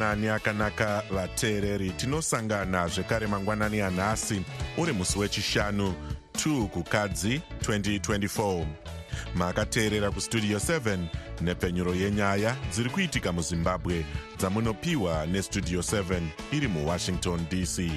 mangwanani 0.00 0.28
akanaka 0.28 1.02
vateereri 1.10 1.90
tinosangana 1.90 2.88
zvekare 2.88 3.26
mangwanani 3.26 3.80
anhasi. 3.80 4.42
Uri 4.78 4.92
musi 4.92 5.18
wechishanu 5.18 5.94
2 6.46 6.66
kukadzi 6.68 7.40
2024 7.62 8.64
makateerera 9.34 10.10
kustudio 10.10 10.58
7 10.58 10.98
nepfenyuro 11.40 11.94
yenyaya 11.94 12.56
dziri 12.72 12.90
kuitika 12.90 13.32
muzimbabwe 13.32 14.06
dzamunopiwa 14.38 15.26
nestudio 15.26 15.80
7 15.80 16.20
iri 16.52 16.68
muwashington 16.68 17.40
dc 17.50 17.90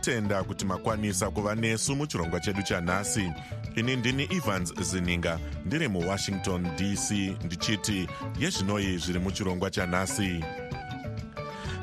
tinotenda 0.00 0.44
kuti 0.44 0.64
makwanisa 0.64 1.30
kuva 1.30 1.54
nesu 1.54 1.96
muchirongwa 1.96 2.40
chedu 2.40 2.62
chanhasi. 2.62 3.32
Ini 3.76 3.96
ndini 3.96 4.28
evans 4.30 4.74
zininga 4.80 5.38
ndiri 5.66 5.88
muwashington 5.88 6.62
dc 6.76 7.10
ndichiti 7.44 8.08
yezvinoi 8.38 8.98
zviri 8.98 9.18
muchirongwa 9.18 9.70
chanhasi. 9.70 10.44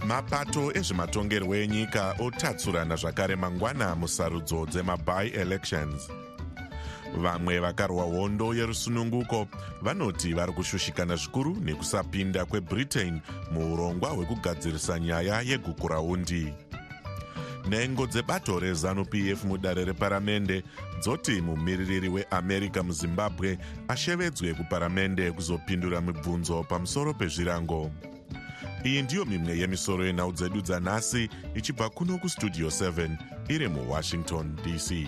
Mapato 0.08 0.72
ezvematongerwo 0.78 1.56
enyika 1.56 2.16
otatsurana 2.20 2.95
zvakare 2.95 3.36
mangwana 3.36 3.95
musarudzo 3.95 4.66
dzemaby 4.66 5.28
elections 5.34 6.10
vamwe 7.18 7.60
vakarwa 7.60 8.04
hondo 8.04 8.54
yerusununguko 8.54 9.48
vanoti 9.82 10.34
vari 10.34 10.54
kushushikana 10.54 11.16
zvikuru 11.16 11.56
nekusapinda 11.56 12.45
kwebritain 12.45 13.20
muurongwa 13.52 14.10
hwekugadzirisa 14.10 15.00
nyaya 15.00 15.42
yegukurahundi 15.42 16.54
nhengo 17.70 18.08
dzebato 18.08 18.60
rezanup 18.60 19.14
f 19.14 19.44
mudare 19.44 19.86
reparamende 19.86 20.64
dzoti 21.00 21.42
mumiririri 21.42 22.10
weamerica 22.10 22.84
muzimbabwe 22.84 23.58
ashevedzwe 23.88 24.54
kuparamende 24.54 25.32
kuzopindura 25.32 26.02
mibvunzo 26.02 26.64
pamusoro 26.64 27.14
pezvirango. 27.14 27.92
Iyi 28.86 29.02
ndiyo 29.02 29.26
mimwe 29.26 29.58
yemisoro 29.58 30.06
yenhau 30.06 30.32
dzedu 30.32 30.62
dzanhasi 30.62 31.30
ichibva 31.56 31.90
kuno 31.90 32.18
kustudio 32.18 32.68
7 32.68 33.18
iri 33.50 33.68
muwashington 33.68 34.56
dc 34.56 35.08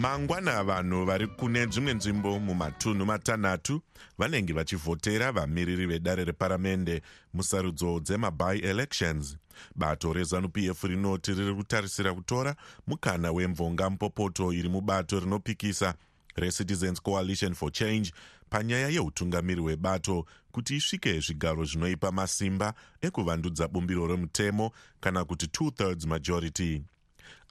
mangwana 0.00 0.64
vanhu 0.64 1.04
vari 1.04 1.26
kune 1.26 1.66
dzimwe 1.66 1.94
nzvimbo 1.94 2.38
mumatunhu 2.38 3.06
matanhatu 3.06 3.82
vanenge 4.18 4.52
vachivhotera 4.52 5.32
vamiriri 5.32 5.86
vedare 5.86 6.24
reparamende 6.24 7.02
musarudzo 7.34 8.00
dzemaby 8.00 8.58
elections. 8.58 9.36
Bato 9.76 10.12
rezanup 10.12 10.56
f 10.56 10.84
rinoti 10.84 11.34
riri 11.34 11.54
kutarisira 11.54 12.14
kutora 12.14 12.56
mukana 12.86 13.32
wemvonga 13.32 13.90
mupopoto 13.90 14.52
iri 14.52 14.68
mubato 14.68 15.20
rinopikisa 15.20 15.94
recitizens 16.36 17.02
coalition 17.02 17.54
for 17.54 17.72
change 17.72 18.12
panyaya 18.50 18.88
yeutungamiri 18.88 19.60
hwebato 19.60 20.26
kuti 20.52 20.76
isvike 20.76 21.20
zvigaro 21.20 21.64
zvinoipa 21.64 22.12
masimba 22.12 22.74
ekuvandudza 23.00 23.68
bumbiro 23.68 24.06
remutemo 24.06 24.70
kana 25.00 25.24
kuti 25.24 25.46
two-thirds 25.46 26.06
majority 26.06 26.82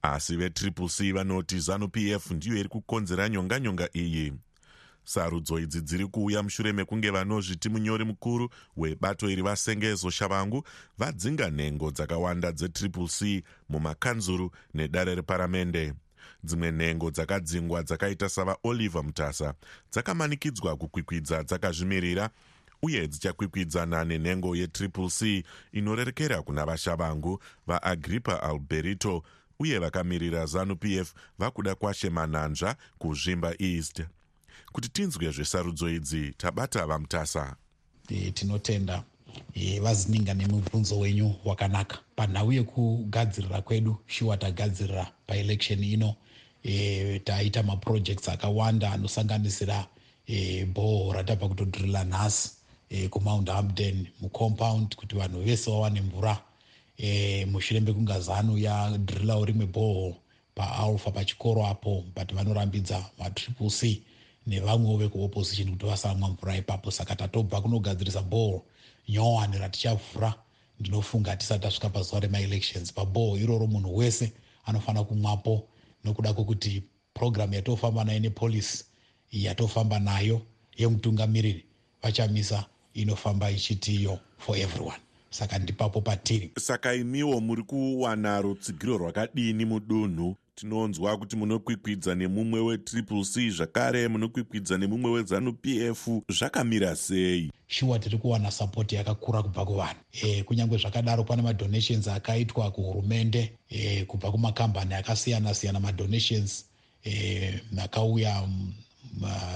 asi 0.02 0.36
vetriple 0.36 0.88
c 0.90 1.12
vanoti 1.12 1.60
zanup 1.60 1.98
f 1.98 2.32
ndiyo 2.32 2.58
iri 2.58 2.70
kukonzera 2.70 3.30
nyonganyonga 3.30 3.90
iyi. 3.94 4.34
Sarudzo 5.04 5.60
idzi 5.60 5.82
dziri 5.82 6.08
kuuya 6.08 6.44
mushure 6.44 6.74
mekunge 6.74 7.10
vanozviti 7.10 7.70
munyori 7.70 8.06
mukuru 8.06 8.50
webato 8.78 9.30
iri 9.30 9.42
vasengezo 9.42 10.10
shavangu 10.10 10.64
vadzinga 10.98 11.50
nhengo 11.50 11.92
dzakawanda 11.92 12.52
dzetriple 12.52 13.08
c 13.08 13.44
mumakanzuru 13.70 14.52
nedare 14.74 15.16
reparamende. 15.16 15.94
Dzimwe 16.44 16.72
nhengo 16.72 17.12
dzakadzingwa 17.12 17.84
dzakaita 17.84 18.30
savaoliver 18.30 19.04
mutasa 19.04 19.54
dzakamanikidzwa 19.92 20.78
kukwikwidza 20.78 21.44
dzakazvimirira 21.44 22.30
uye 22.82 23.08
dzichakwikwidzana 23.08 24.06
nenhengo 24.06 24.56
yetriple 24.56 25.10
c 25.10 25.44
inorerekera 25.72 26.42
kuna 26.42 26.66
vashavangu 26.66 27.40
vaagrippa 27.68 28.44
alberito 28.44 29.24
uye 29.60 29.80
vakamirira 29.80 30.46
zanup 30.46 30.86
f 30.86 31.14
vakuda 31.40 31.76
kwashe 31.76 32.10
manhanzva 32.10 32.76
kuzvimba 32.98 33.54
east. 33.60 34.04
Kuti 34.72 34.90
tinzwe 34.90 35.32
zvesarudzo 35.32 35.90
idzi 35.90 36.34
tabata 36.38 36.86
vamutasa. 36.86 37.56
E, 38.10 38.32
tinotenda 38.32 39.04
e, 39.54 39.80
vazininga 39.80 40.34
nemubvunzo 40.34 41.00
wenyu 41.00 41.36
wakanaka. 41.46 41.98
Panhau 42.16 42.52
yekugadzirira 42.54 43.62
kwedu 43.62 43.98
shuwa 44.08 44.38
tagadzirira 44.38 45.12
paelection 45.28 45.84
ino 45.84 46.16
e, 46.64 47.20
taita 47.20 47.64
maprojects 47.64 48.30
akawanda 48.30 48.92
anosanganisira 48.92 49.88
e, 50.28 50.66
bhoho 50.66 51.14
ratabva 51.14 51.48
kutodhirila 51.48 52.04
nhasi 52.04 52.52
e, 52.90 53.08
kumount 53.08 53.50
hampden 53.50 54.08
mucompound 54.22 54.96
kuti 54.96 55.16
vanhu 55.16 55.42
vese 55.44 55.72
vawane 55.72 56.02
mvura 56.02 56.38
e, 57.00 57.46
mushure 57.46 57.80
mekunga 57.80 58.20
zanu 58.20 58.58
yadhirilawo 58.58 59.46
rimwe 59.46 59.66
bhoho 59.66 60.16
paalfa 60.56 61.12
pachikoro 61.12 61.66
apo 61.66 62.04
but 62.16 62.34
vanorambidza 62.34 63.06
matriple 63.20 63.70
c 63.70 64.04
nevamwewo 64.48 64.98
vekuopposition 64.98 65.70
kuti 65.72 65.86
vasamwa 65.86 66.30
mvura 66.30 66.58
ipapo. 66.58 66.92
Saka 66.92 67.16
tatobva 67.16 67.62
kunogadzirisa 67.62 68.22
bhoho 68.22 68.66
nyowani 69.10 69.58
ratichavhura. 69.58 70.34
Ndinofunga 70.80 71.36
tisati 71.36 71.62
tasvika 71.62 71.90
pazuva 71.90 72.20
remaelections. 72.20 72.94
Pabhoho 72.94 73.38
iroro 73.38 73.68
munhu 73.68 73.98
wese 73.98 74.32
anofanira 74.66 75.04
kumwapo 75.04 75.68
nokuda 76.04 76.34
kwokuti 76.34 76.84
purogiramu 77.14 77.54
yatofamba 77.54 78.04
nayo 78.04 78.20
nepolisi 78.20 78.86
yatofamba 79.32 80.00
nayo 80.00 80.42
yemutungamiriri 80.78 81.66
vachamisa 82.04 82.66
inofamba 82.94 83.52
ichitiyo 83.52 84.20
for 84.38 84.58
everyone 84.58 85.00
saka 85.30 85.60
ndipapo 85.60 86.02
patiri. 86.02 86.52
Saka 86.60 86.94
imiwo 86.94 87.42
muri 87.42 87.64
kuwana 87.64 88.42
rutsigiro 88.42 88.98
rwakadini 88.98 89.66
mudunhu? 89.66 90.36
Tinonzwa 90.56 91.18
kuti 91.18 91.36
munokwikwidza 91.36 92.16
nemumwe 92.16 92.60
wetriple 92.60 93.24
c 93.24 93.50
zvakare 93.50 94.08
munokwikwidza 94.08 94.78
nemumwe 94.78 95.12
wezanup 95.12 95.66
f. 95.66 96.10
Zvakamira 96.30 96.96
sei? 96.96 97.52
Shuwa 97.68 98.00
tiri 98.00 98.18
kuwana 98.18 98.52
sapoti 98.52 98.96
yakakura 98.96 99.44
kubva 99.44 99.66
kuvanhu. 99.66 100.00
E, 100.12 100.44
kunyange 100.44 100.78
zvakadaro 100.78 101.24
pane 101.24 101.42
madonations 101.42 102.08
akaitwa 102.08 102.72
kuhurumende 102.72 103.52
e, 103.70 104.06
kubva 104.06 104.32
kumakambani 104.32 104.94
akasiyana 104.94 105.54
siyana 105.54 105.80
madonations 105.80 106.66
e, 107.06 107.60
akauya 107.84 108.48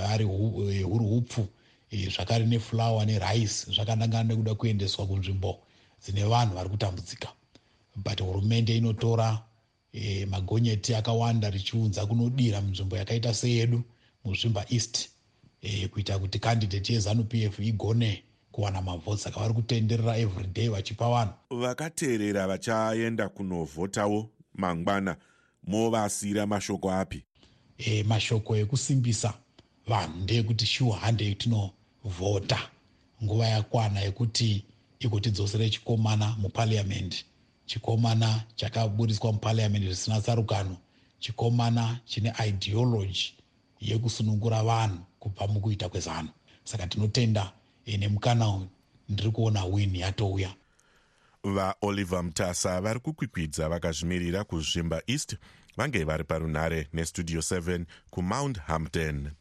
ari 0.10 0.26
huri 0.26 1.06
hupfu. 1.06 1.42
e, 1.42 1.63
zvakare 1.94 2.46
neflower 2.46 3.06
nerice 3.06 3.72
zvakanangana 3.72 4.24
nekuda 4.24 4.56
kuendeswa 4.56 5.08
kunzvimbo 5.08 5.60
dzine 6.02 6.24
vanhu 6.24 6.56
vari 6.56 6.70
kutambudzika 6.70 7.30
but 7.96 8.22
hurumende 8.22 8.78
inotora 8.78 9.40
e, 9.94 10.26
magonyeti 10.26 10.96
akawanda 10.96 11.50
richiunza 11.50 12.06
kunodira 12.06 12.62
munzvimbo 12.62 12.98
yakaita 12.98 13.34
seyedu 13.34 13.84
muzvimba 14.26 14.66
east 14.70 15.10
e, 15.62 15.88
kuita 15.88 16.20
kuti 16.20 16.40
kandidate 16.40 16.94
yezanup 16.94 17.34
f 17.34 17.60
igone 17.60 18.24
kuwana 18.52 18.82
mavhoti 18.82 19.22
saka 19.22 19.40
vari 19.40 19.54
kutenderera 19.54 20.18
everyday 20.18 20.68
vachipa 20.70 21.10
vanhu. 21.10 21.34
Vakateerera 21.50 22.48
vachaenda 22.48 23.30
kunovhotawo 23.30 24.30
mangwana 24.54 25.18
movasiyira 25.68 26.48
mashoko 26.48 26.92
api? 26.92 27.24
E, 27.78 28.04
mashoko 28.04 28.58
ekusimbisa 28.58 29.34
vanhu 29.88 30.20
ndeyekuti 30.20 30.66
shuwa 30.66 30.98
handei 30.98 31.36
tinovhota 32.04 32.60
nguva 33.24 33.48
yakwana 33.48 34.00
yekuti 34.00 34.66
ikotidzosere 35.00 35.70
chikomana 35.70 36.36
mupariamendi 36.40 37.26
chikomana 37.66 38.44
chakaburiswa 38.56 39.32
mupariamendi 39.32 39.88
zvisina 39.88 40.22
tsarukano. 40.22 40.78
Chikomana 41.20 42.00
chine 42.06 42.34
ideology 42.48 43.34
yekusunungura 43.82 44.64
vanhu 44.64 45.00
kubva 45.20 45.48
mukuita 45.48 45.90
kwezano. 45.90 46.30
Saka 46.64 46.88
tinotenda 46.88 47.52
e, 47.86 47.98
nemukana 47.98 48.68
ndiri 49.10 49.32
kuona 49.32 49.66
win 49.66 49.96
yatouya. 49.96 50.54
Vaoliver 51.44 52.24
mutasa 52.24 52.82
vari 52.82 53.00
kukwikwidza 53.00 53.70
vakazvimirira 53.70 54.44
kuzvimba 54.44 55.02
east 55.08 55.38
vange 55.78 56.04
vari 56.04 56.24
parunhare 56.24 56.88
nestudio 56.94 57.40
7 57.40 57.86
kumount 58.10 58.58
hampton 58.60 59.32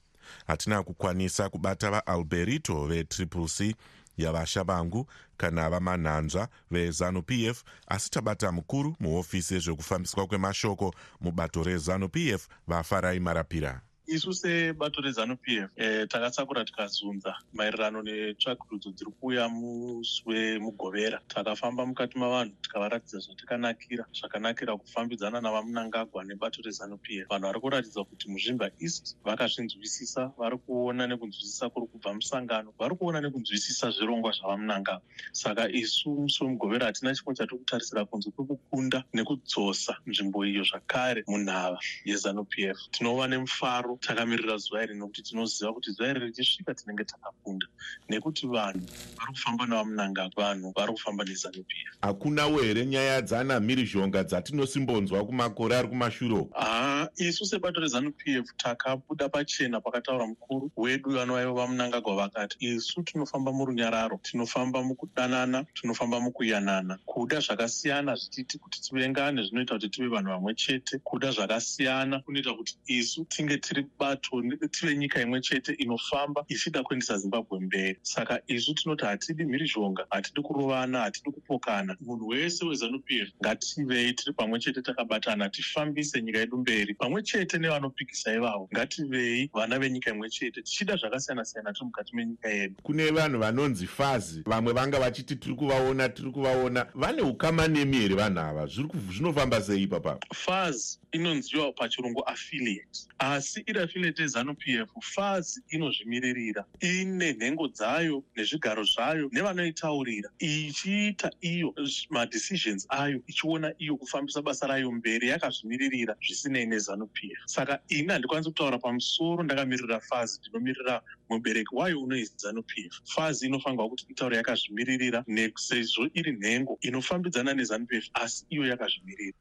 hatina 0.47 0.83
kukwanisa 0.83 1.49
kubata 1.49 1.91
vaalberito 1.91 2.87
vetriple 2.87 3.49
c 3.49 3.75
yavashavangu 4.19 5.07
kana 5.37 5.71
vamanhanzva 5.71 6.49
vezanup 6.71 7.31
f 7.31 7.63
asi 7.89 8.11
tabata 8.11 8.53
mukuru 8.53 8.97
muhofisi 9.01 9.55
yezvekufambiswa 9.55 10.27
kwemashoko 10.27 10.95
mubato 11.21 11.63
rezanup 11.63 12.17
f 12.17 12.49
vafarai 12.69 13.21
marapira 13.21 13.81
isu 14.13 14.33
sebato 14.35 15.01
rezanup 15.01 15.41
f 15.49 15.69
e, 15.77 16.07
takatsakura 16.07 16.65
tikazunza 16.65 17.35
maererano 17.53 18.03
netsvakurudzo 18.03 18.91
dziri 18.93 19.11
kuuya 19.21 19.49
musi 19.49 20.23
wemugovera 20.27 21.21
takafamba 21.29 21.87
mukati 21.87 22.19
mavanhu 22.19 22.55
tikavaratidza 22.63 23.19
zvatikanakira 23.19 24.05
zvakanakira 24.13 24.77
kufambidzana 24.77 25.41
navamunangagwa 25.41 26.25
nebato 26.25 26.61
rezanup 26.63 27.01
f. 27.09 27.27
Vanhu 27.31 27.47
vari 27.47 27.61
kuratidza 27.61 28.05
kuti 28.05 28.29
muzvimba 28.29 28.71
east 28.79 29.17
vakazvinzwisisa 29.25 30.33
vari 30.39 30.59
kuona 30.59 31.07
nekunzwisisa 31.07 31.71
kuri 31.71 31.87
kubva 31.87 32.15
musangano 32.15 32.75
vari 32.79 32.95
kuona 32.97 33.21
nekunzwisisa 33.21 33.91
zvirongwa 33.91 34.33
zvavamunangagwa. 34.33 35.03
Saka 35.33 35.69
isu 35.69 36.11
musi 36.11 36.45
wemugovera 36.45 36.87
hatina 36.87 37.15
chimwe 37.15 37.35
chatiri 37.35 37.59
kutarisira 37.59 38.05
kunze 38.05 38.31
kwekukunda 38.31 39.05
nekudzosa 39.13 39.97
nzvimbo 40.07 40.45
iyo 40.45 40.65
zvakare 40.65 41.25
munhava 41.27 41.79
yezanup 42.05 42.53
f. 42.59 42.79
Tinova 42.91 43.29
nemufaro 43.29 44.02
takamirira 44.07 44.57
zuva 44.57 44.85
iri 44.85 44.95
nokuti 44.95 45.23
tinoziva 45.23 45.73
kuti 45.73 45.91
zuva 45.95 46.11
iri 46.11 46.21
richisvika 46.21 46.75
tinenge 46.75 47.05
takakunda 47.05 47.67
nekuti 48.09 48.47
vanhu 48.47 48.87
vari 49.19 49.33
kufamba 49.35 49.67
nevamunanga 49.67 50.31
vanhu 50.37 50.73
vari 50.77 50.93
kufamba 50.93 51.25
nezanup 51.25 51.71
f 51.71 51.99
hakunawo 52.03 52.59
here 52.63 52.87
nyaya 52.87 53.23
dzana 53.23 53.61
mhirizhonga 53.61 54.25
dzatinosimbonzwa 54.25 55.25
kumakore 55.27 55.77
ari 55.77 55.89
kumashure 55.89 56.47
haa 56.53 57.09
isu 57.17 57.47
sebato 57.47 57.81
rezanup 57.81 58.21
f 58.27 58.47
takabuda 58.57 59.29
pachena 59.29 59.81
pakataura 59.81 60.27
mukuru 60.27 60.71
wedu 60.77 61.11
vanovaivo 61.11 61.55
vamunangagwa 61.55 62.15
vakati 62.17 62.57
isu 62.61 63.03
tinofamba 63.03 63.53
murunyararo 63.53 64.21
tinofamba 64.23 64.83
mukudanana 64.83 65.65
tinofamba 65.75 66.21
mukuyanana. 66.21 66.99
Kuda 67.07 67.41
zvakasiyana 67.41 68.15
zvichiti 68.15 68.59
kuti 68.59 68.83
tivengane 68.83 69.43
zvinoita 69.43 69.75
kuti 69.75 69.89
tive 69.89 70.09
vanhu 70.09 70.31
vamwe 70.31 70.55
chete. 70.55 70.99
Kuda 70.99 71.31
zvakasiyana 71.31 72.21
kunoita 72.21 72.55
kuti 72.55 72.77
isu 72.87 73.25
tinge 73.25 73.59
tiri 73.59 73.87
bato 73.99 74.43
tive 74.71 74.97
nyika 74.97 75.21
imwe 75.23 75.41
chete 75.41 75.73
inofamba 75.73 76.45
ichida 76.49 76.83
kuendesa 76.83 77.19
zimbabwe 77.19 77.61
mberi. 77.61 77.99
Saka 78.03 78.41
isu 78.47 78.75
tinoti 78.75 79.05
hatidi 79.05 79.45
mhirizhonga 79.45 80.07
hatidi 80.11 80.43
kurovana 80.43 81.01
hatidi 81.01 81.31
kupokana. 81.31 81.97
Munhu 82.01 82.29
wese 82.29 82.65
wezanup 82.65 83.11
f 83.11 83.29
ngativei 83.45 84.13
tiri 84.13 84.33
pamwe 84.33 84.59
chete 84.59 84.83
takabatana 84.83 85.49
tifambise 85.49 86.23
nyika 86.23 86.39
yedu 86.39 86.59
mberi. 86.59 86.95
Pamwe 86.95 87.23
chete 87.23 87.59
nevanopikisa 87.59 88.35
ivavo 88.35 88.69
ngativei 88.75 89.51
vana 89.55 89.79
venyika 89.79 90.11
imwe 90.11 90.31
chete. 90.31 90.63
Tichida 90.63 90.97
zvakasiyana 90.97 91.45
siyana 91.45 91.73
tiri 91.73 91.85
mukati 91.87 92.17
menyika 92.17 92.49
yedu. 92.49 92.75
Kune 92.83 93.11
vanhu 93.11 93.39
vanonzi 93.39 93.87
fazi 93.87 94.43
vamwe 94.47 94.73
vanga 94.73 95.01
vachiti 95.01 95.37
tiri 95.37 95.55
kuvaona 95.55 96.09
tiri 96.09 96.31
kuvaona. 96.31 96.87
Vane 96.95 97.23
ukama 97.23 97.69
nemi 97.69 97.97
here 97.97 98.15
vanhu 98.15 98.41
ava? 98.41 98.67
Zvinofamba 98.67 99.61
sei 99.63 99.83
ipapa 99.83 100.19
fazi 100.35 100.99
inonziwa 101.13 101.73
pachirungu 101.73 102.23
affiliate. 102.27 102.99
Asi 103.19 103.61
iri 103.67 103.81
affiliate 103.81 104.23
yezanup 104.23 104.59
f 104.67 104.89
fazi 105.15 105.63
inozvimiririra. 105.69 106.65
Ine 106.81 107.33
nhengo 107.33 107.69
dzayo 107.69 108.25
nezvigaro 108.37 108.85
zvayo 108.85 109.29
nevanoitaurira. 109.33 110.31
Ichiita 110.39 111.31
iyo 111.41 111.75
madecisions 112.11 112.87
ayo 112.89 113.21
ichiona 113.27 113.75
iyo 113.79 113.97
kufambisa 113.97 114.43
basa 114.43 114.67
rayo 114.67 114.93
mberi 114.93 115.29
yakazvimiririra 115.29 116.17
zvisinei 116.27 116.67
nezanup 116.67 117.17
f. 117.17 117.39
Saka 117.47 117.81
ini 117.89 118.09
handikwanisi 118.09 118.49
kutaura 118.51 118.79
pamusoro 118.79 119.43
ndakamirira 119.43 120.01
fazi 120.01 120.41
ndinomirira 120.41 121.03
mubereki 121.29 121.75
wayo 121.75 122.01
unoizi 122.03 122.33
zanup 122.37 122.71
f. 122.77 123.01
Fazi 123.05 123.47
inofanirwa 123.47 123.89
kuti 123.89 124.07
itaure 124.09 124.37
yakazvimiririra 124.37 125.25
sezvo 125.57 126.09
iri 126.15 126.33
nhengo 126.33 126.79
inofambidzana 126.81 127.55
nezanup 127.55 127.93
f 127.93 128.09
asi 128.15 128.47
iyo 128.51 128.67
yakazvimirira 128.67 129.37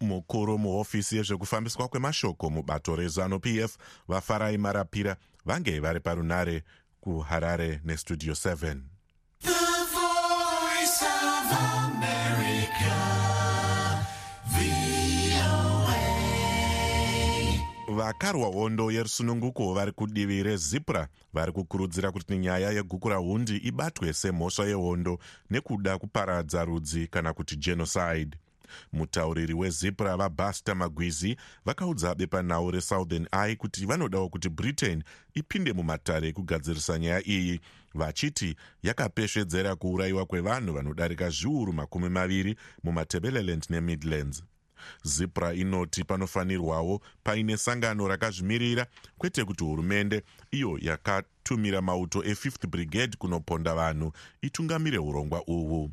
mukuru 0.00 0.58
muhofisi 0.58 1.16
yezvekufambiswa 1.16 1.88
kwemashoko 1.88 2.50
mubato 2.50 2.96
rezanup 2.96 3.46
f 3.46 3.76
vafarai 4.08 4.58
marapira 4.58 5.16
vange 5.44 5.80
vari 5.80 6.00
parunare 6.00 6.62
kuharare 7.00 7.80
nestudio 7.84 8.32
7 8.32 8.76
vakarwa 17.96 18.48
hondo 18.48 18.90
yerusununguko 18.90 19.74
vari 19.74 19.92
kudivi 19.92 20.42
rezipra 20.42 21.08
vari 21.34 21.52
kukurudzira 21.52 22.12
kuti 22.12 22.38
nyaya 22.38 22.70
yeguku 22.70 23.08
rahundi 23.08 23.56
ibatwe 23.56 24.12
semhosva 24.12 24.64
yehondo 24.66 25.18
nekuda 25.50 25.98
kuparadza 25.98 26.64
rudzi 26.64 27.06
kana 27.06 27.32
kuti 27.32 27.56
genocide 27.56 28.38
mutauriri 28.92 29.54
wezipra 29.54 30.16
vabasta 30.16 30.74
magwizi 30.74 31.36
vakaudza 31.64 32.14
bepanhau 32.14 32.70
resouthern 32.70 33.26
eye 33.44 33.56
kuti 33.56 33.86
vanodawo 33.86 34.28
kuti 34.28 34.48
britain 34.48 35.02
ipinde 35.34 35.72
mumatare 35.72 36.28
ekugadzirisa 36.28 36.98
nyaya 36.98 37.28
iyi 37.28 37.60
vachiti 37.94 38.56
yakapesvedzera 38.82 39.76
kuurayiwa 39.76 40.26
kwevanhu 40.26 40.72
vanodarika 40.72 41.30
zviuru 41.30 41.72
makumi 41.72 42.08
maviri 42.08 42.56
mumatebeleland 42.84 43.66
nemidlands. 43.70 44.42
Zipra 45.02 45.54
inoti 45.54 46.04
panofanirwawo 46.04 47.00
paine 47.24 47.56
sangano 47.56 48.08
rakazvimirira 48.08 48.86
kwete 49.18 49.44
kuti 49.44 49.64
hurumende 49.64 50.22
iyo 50.50 50.78
yakatumira 50.80 51.82
mauto 51.82 52.20
e5th 52.20 52.66
brigade 52.66 53.16
kunoponda 53.18 53.74
vanhu 53.74 54.12
itungamire 54.42 54.98
urongwa 54.98 55.42
uhwu 55.46 55.90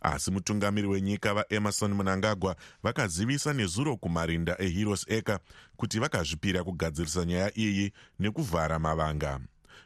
asi 0.00 0.30
mutungamiri 0.30 0.88
wenyika 0.88 1.34
vaemarson 1.34 1.94
munangagwa 1.94 2.56
vakazivisa 2.82 3.52
nezuro 3.52 3.96
kumarinda 3.96 4.56
eheroes 4.58 5.06
acre 5.10 5.38
kuti 5.76 5.98
vakazvipira 5.98 6.64
kugadzirisa 6.64 7.24
nyaya 7.24 7.58
iyi 7.58 7.92
nekuvhara 8.18 8.78
mavanga. 8.78 9.40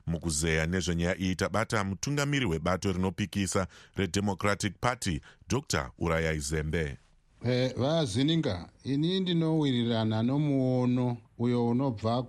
Mukuzeya 0.06 0.66
nezvenyaya 0.66 1.18
iyi 1.18 1.36
tabata 1.36 1.84
mutungamiri 1.84 2.46
webato 2.46 2.92
rinopikisa 2.92 3.66
redemocratic 3.96 4.74
party 4.80 5.20
dr. 5.48 5.90
Urayai 5.98 6.38
zembe 6.38 6.96
vazininga 7.76 8.68
ini 8.84 9.20
ndinowirirana 9.20 10.22
nomuono 10.22 11.16
uyo 11.38 11.68
unobva 11.68 12.22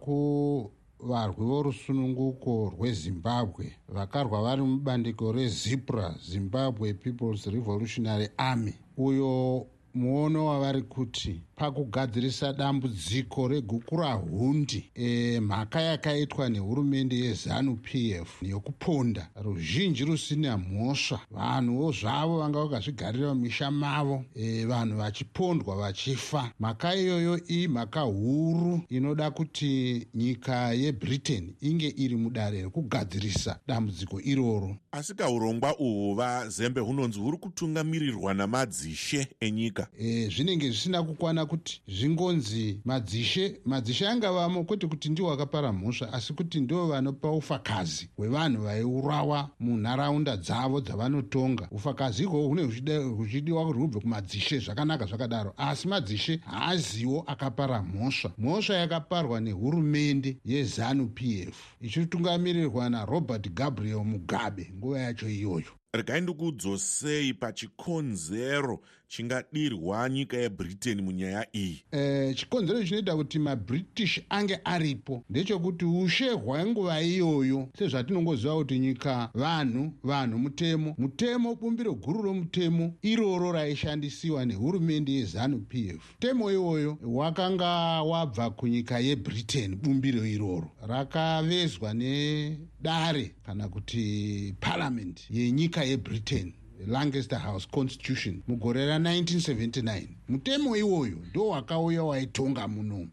kuvarwi 0.99 1.45
vorusununguko 1.45 2.73
rwezimbabwe 2.77 3.75
vakarwa 3.89 4.41
vari 4.41 4.61
mubandiko 4.61 5.31
rezipra 5.31 6.15
zimbabwe 6.29 6.93
peoples 6.93 7.45
revolutionary 7.45 8.29
army 8.37 8.73
uyo 8.97 9.65
muono 9.95 10.45
wavari 10.45 10.81
kuti 10.81 11.41
pakugadzirisa 11.55 12.53
dambudziko 12.53 13.47
reguku 13.47 13.97
rahundi 13.97 14.91
e, 14.95 15.39
mhaka 15.39 15.81
yakaitwa 15.81 16.49
nehurumende 16.49 17.15
yezanup 17.15 17.95
f 17.95 18.41
yokuponda 18.41 19.29
ruzhinji 19.35 20.05
rusina 20.05 20.57
mhosva. 20.57 21.19
Vanhuwo 21.31 21.91
zvavo 21.91 22.39
vanga 22.39 22.59
vakazvigarira 22.59 23.33
mumisha 23.33 23.71
mavo 23.71 24.25
e, 24.35 24.65
vanhu 24.65 24.97
vachipondwa 24.97 25.75
vachifa. 25.75 26.51
Mhaka 26.59 26.95
iyoyo 26.95 27.47
imhaka 27.47 28.01
huru 28.01 28.81
inoda 28.89 29.31
kuti 29.31 30.07
nyika 30.13 30.73
yebritain 30.73 31.55
inge 31.61 31.93
iri 31.97 32.15
mudare 32.15 32.61
rekugadzirisa 32.61 33.59
dambudziko 33.67 34.21
iroro. 34.21 34.77
Asi 34.91 35.13
kaurongwa 35.13 35.77
uhwu 35.79 36.15
vazembe 36.15 36.81
hunonzi 36.81 37.19
huri 37.19 37.37
kutungamirirwa 37.37 38.33
namadzishe 38.33 39.27
enyika 39.39 39.84
e, 39.99 40.29
zvinenge 40.29 40.69
zvisina 40.69 41.03
kukwana 41.03 41.45
kuti 41.45 41.81
zvingonzi 41.87 42.79
madzishe 42.85 43.59
madzishe 43.65 44.07
angavamo 44.07 44.63
kwete 44.63 44.87
kuti 44.87 45.09
ndiwo 45.09 45.31
akapara 45.31 45.73
mhosva 45.73 46.13
asi 46.13 46.33
kuti 46.33 46.59
ndo 46.59 46.87
vanopa 46.87 47.31
ufakazi 47.31 48.09
hwevanhu 48.17 48.63
vaiurawa 48.63 49.49
munharaunda 49.59 50.37
dzavo 50.37 50.81
dzavanotonga. 50.81 51.67
Ufakazi 51.71 52.23
ihwohwo 52.23 52.47
hunenge 52.47 52.97
huchidiwa 52.97 53.65
kuti 53.65 53.79
hubve 53.79 53.99
kumadzishe 53.99 54.59
zvakanaka 54.59 55.05
zvakadaro 55.05 55.53
asi 55.57 55.87
madzishe 55.87 56.39
haaziwo 56.45 57.23
akapara 57.27 57.83
mhosva. 57.83 58.31
Mhosva 58.37 58.75
yakaparwa 58.75 59.41
nehurumende 59.41 60.37
yezanup 60.45 61.21
f 61.21 61.55
ichitungamirirwa 61.81 62.89
narobert 62.89 63.49
gabriel 63.49 64.03
mugabe 64.03 64.71
nguva 64.77 64.99
yacho 64.99 65.29
iyoyo. 65.29 65.71
Regai 65.93 66.21
ndikudzosei 66.21 67.33
pachikonzero 67.33 68.79
chingadirwa 69.07 70.09
nyika 70.09 70.37
yebritain 70.37 71.01
munyaya 71.01 71.47
iyi? 71.55 71.83
Eh, 71.91 72.35
chikonzero 72.35 72.83
chinoita 72.83 73.15
kuti 73.15 73.39
mabritish 73.39 74.21
ange 74.29 74.59
aripo 74.63 75.23
ndechekuti 75.29 75.85
ushe 75.85 76.29
hwenguva 76.29 77.01
iyoyo 77.01 77.69
sezvatinongoziva 77.77 78.55
kuti 78.55 78.79
nyika 78.79 79.29
vanhu 79.33 79.93
vanhu 80.03 80.39
mutemo 80.39 80.95
mutemo 80.97 81.55
bumbiro 81.55 81.93
guru 81.93 82.21
romutemo 82.21 82.93
iroro 83.01 83.51
raishandisiwa 83.51 84.45
nehurumende 84.45 85.11
yezanup 85.11 85.73
f. 85.75 86.01
Mutemo 86.13 86.51
iwoyo 86.51 86.97
wakanga 87.03 87.67
wabva 88.03 88.49
kunyika 88.49 88.99
yebritain 88.99 89.75
bumbiro 89.75 90.25
iroro. 90.25 90.71
Rakavezwa 90.87 91.93
nedare 91.93 93.35
kana 93.45 93.69
kuti 93.69 94.53
parliament 94.59 95.21
yenyika 95.29 95.83
yebritain 95.83 96.53
lancaster 96.87 97.39
house 97.39 97.67
constitution 97.71 98.41
mugore 98.47 98.85
ra1979 98.85 100.07
mutemo 100.29 100.77
iwoyo 100.77 101.17
ndo 101.29 101.47
wakauya 101.47 102.03
waitonga 102.03 102.67
muno. 102.67 103.07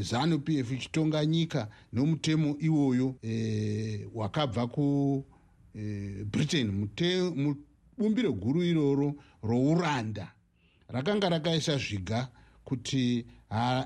Zanu 0.00 0.38
p 0.38 0.58
f 0.58 0.72
ichitonga 0.72 1.26
nyika 1.26 1.68
nomutemo 1.92 2.56
iwoyo 2.60 3.14
e, 3.22 4.08
wakabva 4.14 4.66
kubritain 4.66 5.28
e, 6.96 7.30
mubumbiro 7.96 8.32
guru 8.32 8.62
iroro 8.62 9.14
rouranda. 9.42 10.32
Rakanga 10.88 11.28
rakaisa 11.28 11.78
zviga 11.78 12.28
kuti 12.64 13.26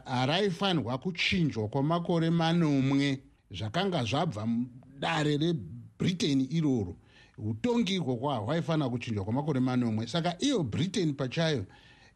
haraifanirwa 0.05 0.99
kuchinjwa 0.99 1.69
kwamakore 1.69 2.31
manomwe. 2.31 3.23
Zvakanga 3.51 4.05
zvabva 4.05 4.47
mudare 4.47 5.37
rebritain 5.37 6.49
iroro 6.51 6.97
utongirwo 7.39 8.17
kwahwo 8.17 8.47
hwaifanira 8.47 8.89
kuchinjwa 8.89 9.25
kwamakore 9.25 9.61
manomwe. 9.61 10.07
Saka 10.07 10.37
iyo 10.39 10.63
britain 10.63 11.15
pachayo 11.15 11.65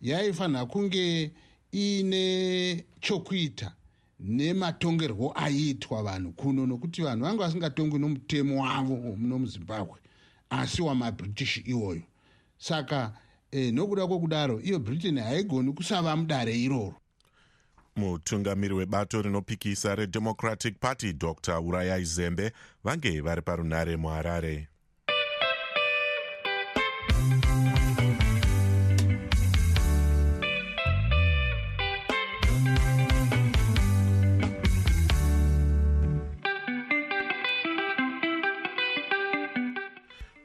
yaifanira 0.00 0.66
kunge 0.66 1.32
iine 1.74 2.84
chokuita 3.00 3.72
nematongerwo 4.20 5.32
aiitwa 5.34 6.02
vanhu 6.02 6.32
kuno 6.32 6.66
nokuti 6.66 7.02
vanhu 7.02 7.24
vanga 7.24 7.44
vasingatongwi 7.44 7.98
nomutemo 7.98 8.62
wavo 8.62 8.94
womuno 8.94 9.38
muzimbabwe 9.38 9.98
asi 10.50 10.82
wamabritish 10.82 11.62
iwoyo. 11.64 12.02
Saka 12.58 13.12
eh, 13.50 13.72
nokuda 13.74 14.06
kwokudaro 14.06 14.60
iyo 14.60 14.78
britain 14.78 15.18
haigoni 15.18 15.72
kusava 15.72 16.16
mudare 16.16 16.60
iroro. 16.60 16.94
Mutungamiri 17.96 18.74
webato 18.74 19.22
rinopikisa 19.22 19.94
redemocratic 19.94 20.78
party 20.80 21.12
dr. 21.12 21.58
Urayai 21.60 22.04
zembe 22.04 22.52
vange 22.84 23.20
vari 23.20 23.42
parunare 23.42 23.96
muharare 23.96 24.68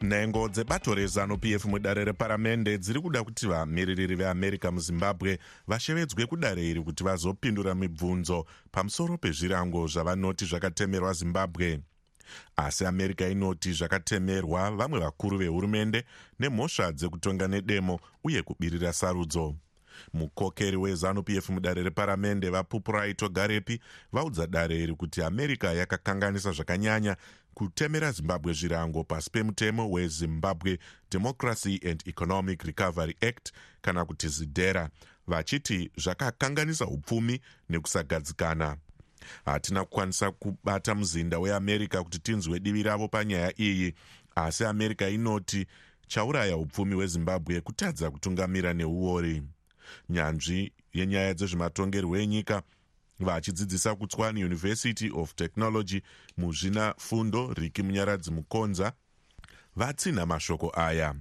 nhengo 0.08 0.50
dzebato 0.50 0.96
rezanup 0.96 1.46
f 1.46 1.66
mudare 1.66 2.06
reparamende 2.06 2.78
dziri 2.78 3.02
kuda 3.02 3.24
kuti 3.24 3.48
vamiririri 3.48 4.16
veamerica 4.16 4.72
muzimbabwe 4.72 5.40
vashevedzwe 5.68 6.26
kudare 6.26 6.70
iri 6.70 6.82
kuti 6.82 7.04
vazopindura 7.04 7.76
mibvunzo 7.76 8.46
pamusoro 8.72 9.18
pezvirango 9.18 9.88
zvavanoti 9.88 10.46
zvakatemerwa 10.46 11.14
zimbabwe 11.14 11.80
asi 12.56 12.86
america 12.86 13.22
inoti 13.32 13.74
zvakatemerwa 13.74 14.72
vamwe 14.72 15.00
vakuru 15.00 15.38
vehurumende 15.38 16.04
nemhosva 16.40 16.92
dzekutonga 16.92 17.48
nedemo 17.48 18.00
uye 18.24 18.42
kubirira 18.44 18.94
sarudzo. 18.94 19.56
Mukokeri 20.14 20.78
wezanup 20.78 21.30
f 21.30 21.50
mudare 21.50 21.84
reparamende 21.84 22.50
vapupurai 22.50 23.14
togarepi 23.14 23.80
vaudza 24.12 24.48
dare 24.48 24.84
iri 24.84 24.96
kuti 24.96 25.24
america 25.24 25.64
yakakanganisa 25.64 26.52
zvakanyanya 26.52 27.16
kutemera 27.54 28.12
zimbabwe 28.12 28.54
zvirango 28.54 29.04
pasi 29.04 29.30
pemutemo 29.30 29.92
wezimbabwe 29.92 30.80
democracy 31.12 31.80
and 31.90 32.04
economic 32.08 32.64
recovery 32.64 33.16
act 33.22 33.52
kana 33.82 34.06
kuti 34.06 34.28
zidhera 34.28 34.90
vachiti 35.28 35.92
zvakakanganisa 35.98 36.88
upfumi 36.88 37.42
nekusagadzikana 37.70 38.78
hatina 39.46 39.84
kukwanisa 39.84 40.32
kubata 40.32 40.96
muzinda 40.96 41.40
weamerica 41.40 42.04
kuti 42.04 42.20
tinzwe 42.20 42.60
divi 42.60 42.84
ravo 42.84 43.08
panyaya 43.08 43.62
iyi. 43.62 43.94
Asi 44.36 44.66
america 44.66 45.02
inoti 45.12 45.66
chauraya 46.08 46.58
upfumi 46.58 46.96
hwezimbabwe 46.96 47.62
kutadza 47.62 48.12
kutungamira 48.12 48.74
neuori. 48.74 49.44
Nyanzvi 50.10 50.74
yenyaya 50.94 51.34
dzezvematongerwo 51.34 52.18
enyika 52.18 52.62
vachidzidzisa 53.20 53.96
kutswani 53.96 54.44
university 54.44 55.12
of 55.16 55.36
technology 55.36 56.02
muzvina 56.38 56.94
fundo 56.98 57.54
riki 57.54 57.84
munyaradzi 57.84 58.32
mukonza 58.32 58.94
vatsinha 59.76 60.26
mashoko 60.26 60.72
aya. 60.76 61.16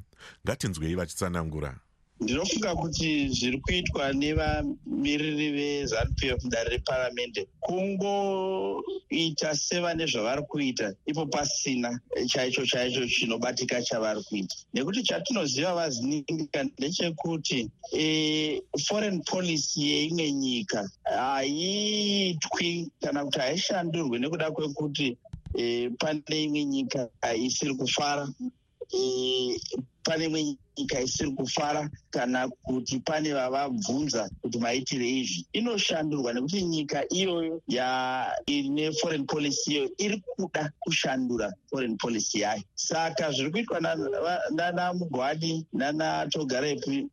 Ngatinzwei 0.47 0.95
vachitsanangura 0.95 1.79
ndinofunga 2.21 2.75
kuti 2.83 3.29
zviri 3.29 3.59
kuitwa 3.61 4.13
nevamiriri 4.13 5.49
vezanup 5.57 6.21
f 6.23 6.43
mudare 6.45 6.71
reparamende 6.71 7.43
kungoita 7.65 9.51
sevane 9.55 10.07
zvavari 10.07 10.43
kuita 10.51 10.95
ipo 11.07 11.27
pasina 11.27 12.01
chaicho 12.27 12.67
chaicho 12.67 13.07
chinobatika 13.07 13.83
chavari 13.83 14.23
kuita 14.29 14.55
nekuti 14.75 15.03
chatinoziva 15.03 15.75
vazininga 15.75 16.61
ndechekuti 16.79 17.71
e, 17.93 18.63
foreign 18.87 19.23
policy 19.23 19.81
yeimwe 19.91 20.33
nyika 20.33 20.91
haiitwi 21.05 22.91
kana 23.03 23.25
kuti 23.25 23.39
haishandurwe 23.39 24.19
nekuda 24.19 24.51
kwekuti 24.51 25.19
e, 25.59 25.91
pane 25.99 26.45
imwe 26.45 26.65
nyika 26.65 27.09
isiri 27.37 27.75
kufara. 27.75 28.29
E, 28.95 29.61
pane 30.07 30.25
imwe 30.25 30.57
nyika 30.79 31.01
isiri 31.01 31.31
kufara 31.31 31.91
kana 32.11 32.49
kuti 32.49 33.01
pane 33.01 33.33
vavabvunza 33.33 34.29
kuti 34.43 34.59
maitire 34.59 35.09
izvi. 35.09 35.47
Inoshandurwa 35.53 36.33
nekuti 36.33 36.63
nyika 36.63 37.05
iyoyo 37.09 37.63
yaine 37.69 38.93
foreign 38.93 39.27
policy 39.27 39.71
iyoyo 39.73 39.91
iri 39.99 40.23
kuda 40.37 40.71
kushandura 40.81 41.53
foreign 41.71 41.97
policy 41.97 42.41
yayo. 42.41 42.63
Saka 42.75 43.33
zviri 43.33 43.51
kuitwa 43.51 43.81
nana 44.51 44.93
mugwadi 44.95 45.67
nana 45.73 46.27
togarepi 46.27 47.09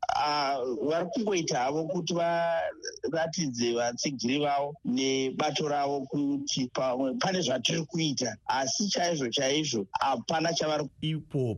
vari 0.90 1.06
kungoita 1.14 1.60
havo 1.60 1.88
kuti 1.88 2.14
varatidze 2.14 3.74
vatsigiri 3.74 4.40
vavo 4.40 4.76
nebato 4.86 5.68
ravo 5.68 6.02
kuti 6.02 6.70
pamwe 6.74 7.14
pane 7.20 7.42
zvatiri 7.42 7.86
kuita. 7.86 8.38
Asi 8.48 8.88
chaizvo 8.88 9.30
chaizvo 9.30 9.88
hapana 10.00 10.54
chavari 10.54 10.90
ipo 11.02 11.56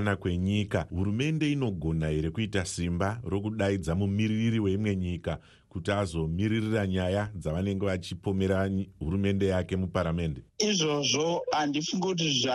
pakufambidzana 0.00 0.16
kwenyika. 0.16 0.40
Nyika 0.60 0.86
hurumende 0.90 1.52
inogona 1.52 2.08
here 2.08 2.30
kuita 2.30 2.64
simba 2.64 3.20
rokudaidza 3.24 3.94
mumiririri 3.94 4.60
weimwe 4.60 4.96
nyika 4.96 5.38
kuti 5.68 5.90
azomiririra 5.90 6.86
nyaya 6.86 7.30
dzavanenge 7.34 7.86
vachipomera 7.86 8.70
hurumende 8.98 9.46
yake 9.46 9.76
muparamende 9.76 10.42
izvozvo 10.58 11.42
handifungi 11.52 12.06
kuti 12.06 12.46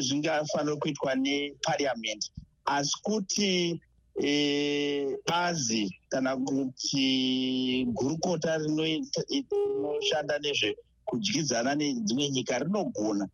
zvingafanira 0.00 0.76
kuitwa 0.76 1.14
nepariamendi 1.14 2.26
asi 2.64 2.96
kuti 3.02 3.80
e, 4.22 5.16
bazi 5.26 5.98
kana 6.08 6.36
kuti 6.36 7.86
gurukota 7.92 8.58
rinoshanda 8.58 10.38
nezve 10.38 10.76
kudyidzana 11.04 11.74
nedzimwe 11.74 12.30
nyika 12.30 12.58
rinogona 12.58 13.28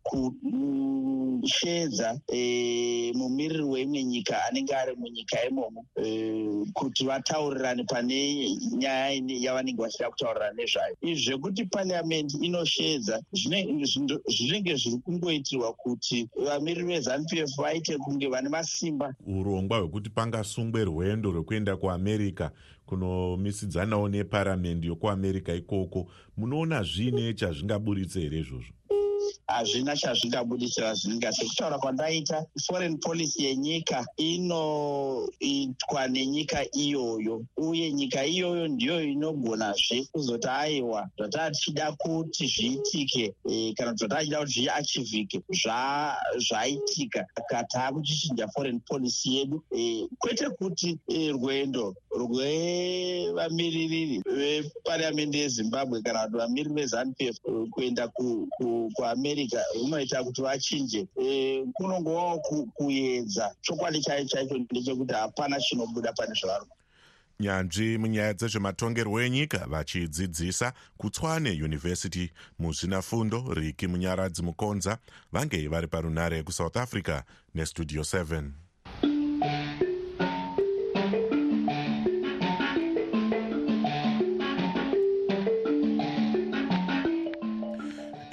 kushedza 1.47 2.19
e, 2.33 3.11
mumiriri 3.15 3.63
weimwe 3.63 4.03
nyika 4.03 4.45
anenge 4.45 4.75
ari 4.75 4.95
munyika 4.95 5.47
imomo 5.49 5.85
e, 5.95 6.65
kuti 6.73 7.05
vataurirane 7.05 7.83
pane 7.83 8.49
nyaya 8.77 9.21
yavanenge 9.27 9.81
vachida 9.81 10.09
kutaurirana 10.09 10.53
nezvayo. 10.53 10.95
Izvi 11.01 11.23
zvekuti 11.23 11.65
pariamendi 11.65 12.37
inoshedza 12.41 13.21
zvinenge 13.33 14.75
zviri 14.75 14.97
kungoitirwa 15.05 15.73
kuti 15.73 16.29
vamiriri 16.45 16.87
vezanup 16.87 17.33
f 17.33 17.57
vaite 17.57 17.97
kunge 17.97 18.27
vane 18.27 18.49
masimba. 18.49 19.15
Urongwa 19.27 19.79
hwekuti 19.79 20.09
pangasungwe 20.09 20.83
rwendo 20.83 21.31
rwekuenda 21.31 21.77
kuamerica 21.77 22.51
kunomisidzanawo 22.85 24.09
neparamendi 24.09 24.87
yokuamerica 24.87 25.53
ikoko 25.55 26.07
munoona 26.37 26.83
zviine 26.83 27.33
chazvingaburitse 27.33 28.19
here 28.19 28.39
izvozvo 28.39 28.76
hazvina 29.47 29.95
chazvingabudisira 29.95 30.93
zvininga 30.93 31.31
sekutaura 31.31 31.77
kwandaita 31.77 32.45
foreign 32.65 32.97
policy 32.97 33.43
yenyika 33.45 34.05
inoitwa 34.17 36.07
nenyika 36.07 36.65
iyoyo 36.75 37.45
uye 37.57 37.93
nyika 37.93 38.25
iyoyo 38.25 38.67
ndiyo 38.67 39.03
inogonazve 39.03 40.03
kuzoti 40.11 40.47
aiwa 40.47 41.09
zvataa 41.17 41.51
tichida 41.51 41.91
kuti 41.91 42.47
zviitike 42.47 43.33
e, 43.49 43.73
kana 43.73 43.91
kuti 43.91 44.05
zvataa 44.05 44.19
tichida 44.19 44.39
kuti 44.39 44.53
zviachivhike 44.53 45.41
zvaitika. 46.47 47.25
Ka 47.49 47.63
taakuchichinja 47.63 48.47
foreign 48.47 48.79
policy 48.79 49.35
yedu 49.35 49.63
e, 49.77 50.07
kwete 50.19 50.49
kuti 50.49 50.97
e, 51.07 51.31
rwendo 51.31 51.95
rwevamiririri 52.17 54.21
vepariamendi 54.25 55.39
yezimbabwe 55.39 56.01
kana 56.01 56.23
kuti 56.25 56.37
vamiriri 56.37 56.73
vezanup 56.75 57.21
f 57.21 57.37
kuenda 57.71 58.07
kuamerica 58.93 59.36
runoita 59.75 60.23
kuti 60.23 60.41
vachinje. 60.41 61.07
Kunongovawo 61.73 62.39
kuedza. 62.73 63.55
Chokwadi 63.61 64.01
chaicho 64.01 64.27
chaicho 64.27 64.57
ndechekuti 64.57 65.13
hapana 65.13 65.59
chinobuda 65.59 66.13
pane 66.13 66.33
zvavari 66.33 66.65
nyanzvi 67.39 67.97
munyaya 67.97 68.33
dzezvematongerwo 68.33 69.21
enyika 69.21 69.59
vachidzidzisa 69.71 70.73
kutswane 70.97 71.51
yunivhesiti 71.51 72.31
muzvinafundo 72.59 73.53
riki 73.53 73.87
munyaradzi 73.87 74.41
mukonza 74.41 74.97
vange 75.31 75.67
vari 75.67 75.87
parunare 75.87 76.43
kusouth 76.43 76.77
africa 76.77 77.15
nestudio 77.55 78.01
7 78.01 79.86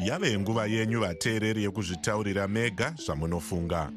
yave 0.04 0.38
nguva 0.38 0.66
yenyu 0.66 1.00
vateereri 1.00 1.62
yekuzvitaurira 1.62 2.49
mega 2.49 2.94
zvamunofunga. 3.06 3.92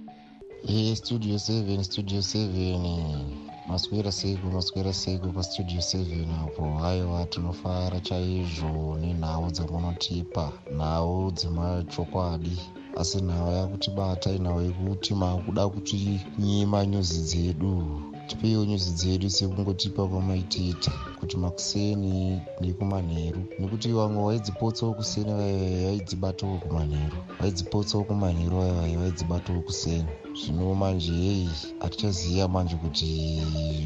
Studio 0.95 1.35
7 1.35 1.83
studio 1.83 2.19
7 2.19 3.19
maswera 3.67 4.11
seiku 4.11 4.47
maswera 4.47 4.93
seiku 4.93 5.27
pastudio 5.33 5.79
7 5.79 6.43
apo. 6.43 6.77
Haiwa 6.77 7.25
tinofara 7.25 7.99
chaizvo 7.99 8.97
nenhau 9.01 9.51
dzamunotipa 9.51 10.51
nhau 10.77 11.31
dzemachokwadi. 11.31 12.57
Asi 12.97 13.21
nhau 13.21 13.51
yakutibata 13.51 14.31
inhau 14.31 14.61
yekuti 14.61 15.13
makuda 15.13 15.69
kuti 15.69 16.19
nyima 16.39 16.85
nyuzi 16.85 17.19
dzedu 17.21 18.01
tipeiwo 18.27 18.65
nyuzi 18.65 18.91
dzedu 18.91 19.29
sekungotipa 19.29 20.07
pamaitiita 20.07 20.91
kuti 21.19 21.37
makuseni 21.37 22.41
nekumanheru 22.61 23.41
nekuti 23.59 23.87
vamwe 23.97 24.19
vaidzipotsawo 24.27 24.93
kuseni 24.99 25.31
vaidzibatawo 25.39 26.57
kumanheru 26.63 27.17
vaidzipotsawo 27.39 28.03
kumanheru 28.03 28.55
vaivai 28.59 28.95
vaidzibatawo 29.01 29.59
kuseni. 29.67 30.11
Zvino 30.39 30.75
manje 30.75 31.13
yei 31.25 31.49
hatichaziva 31.79 32.47
manje 32.47 32.75
kuti 32.75 33.09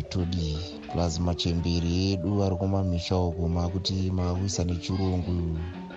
todii 0.10 0.58
plus 0.92 1.20
machemberi 1.20 1.92
edu 2.12 2.44
ari 2.44 2.56
kumamisha 2.56 3.18
uko 3.18 3.48
makuti 3.48 4.12
makuisa 4.18 4.64
nechirungu 4.64 5.36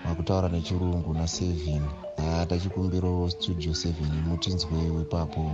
makutaura 0.05 0.49
nechirungu 0.49 1.13
na7 1.13 1.81
hatachikumbirawo 2.17 3.29
studio 3.29 3.71
7 3.71 3.93
mutinzwewo 4.27 5.01
ipapo 5.01 5.51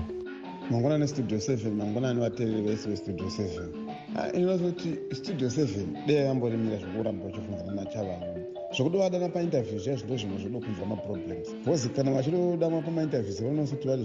mangwanani 0.72 1.08
studio 1.08 1.38
7 1.38 1.72
mangwanani 1.72 2.20
vateereri 2.20 2.62
vese 2.62 2.90
vestudio 2.90 3.25
7 3.25 4.38
inozoti 4.38 5.00
studio 5.13 5.48
7 5.48 5.68
dei 6.08 6.25
yamborimira 6.25 6.78
zvokuramba 6.78 7.25
vachifunzana 7.25 7.72
nachavanhu 7.72 8.42
zvokudovadana 8.75 9.30
painterview 9.30 9.80
zviya 9.80 9.96
zvindo 9.96 10.18
zvimwe 10.18 10.38
zvinokunzira 10.40 10.86
maproblems. 10.86 11.48
Bcause 11.66 11.90
kana 11.90 12.12
vachidodamwa 12.12 12.82
pamainterviews 12.82 13.44
vanosoti 13.44 13.88
vari 13.88 14.04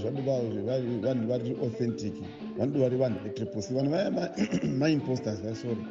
vanhu 1.02 1.26
vari 1.28 1.56
authentic 1.62 2.14
vanodo 2.58 2.80
vari 2.80 2.96
vanhu 2.96 3.18
vetriplec 3.24 3.70
vanhu 3.70 3.90
vaya 3.90 4.10
maimposters 4.78 5.42
vasori 5.46 5.82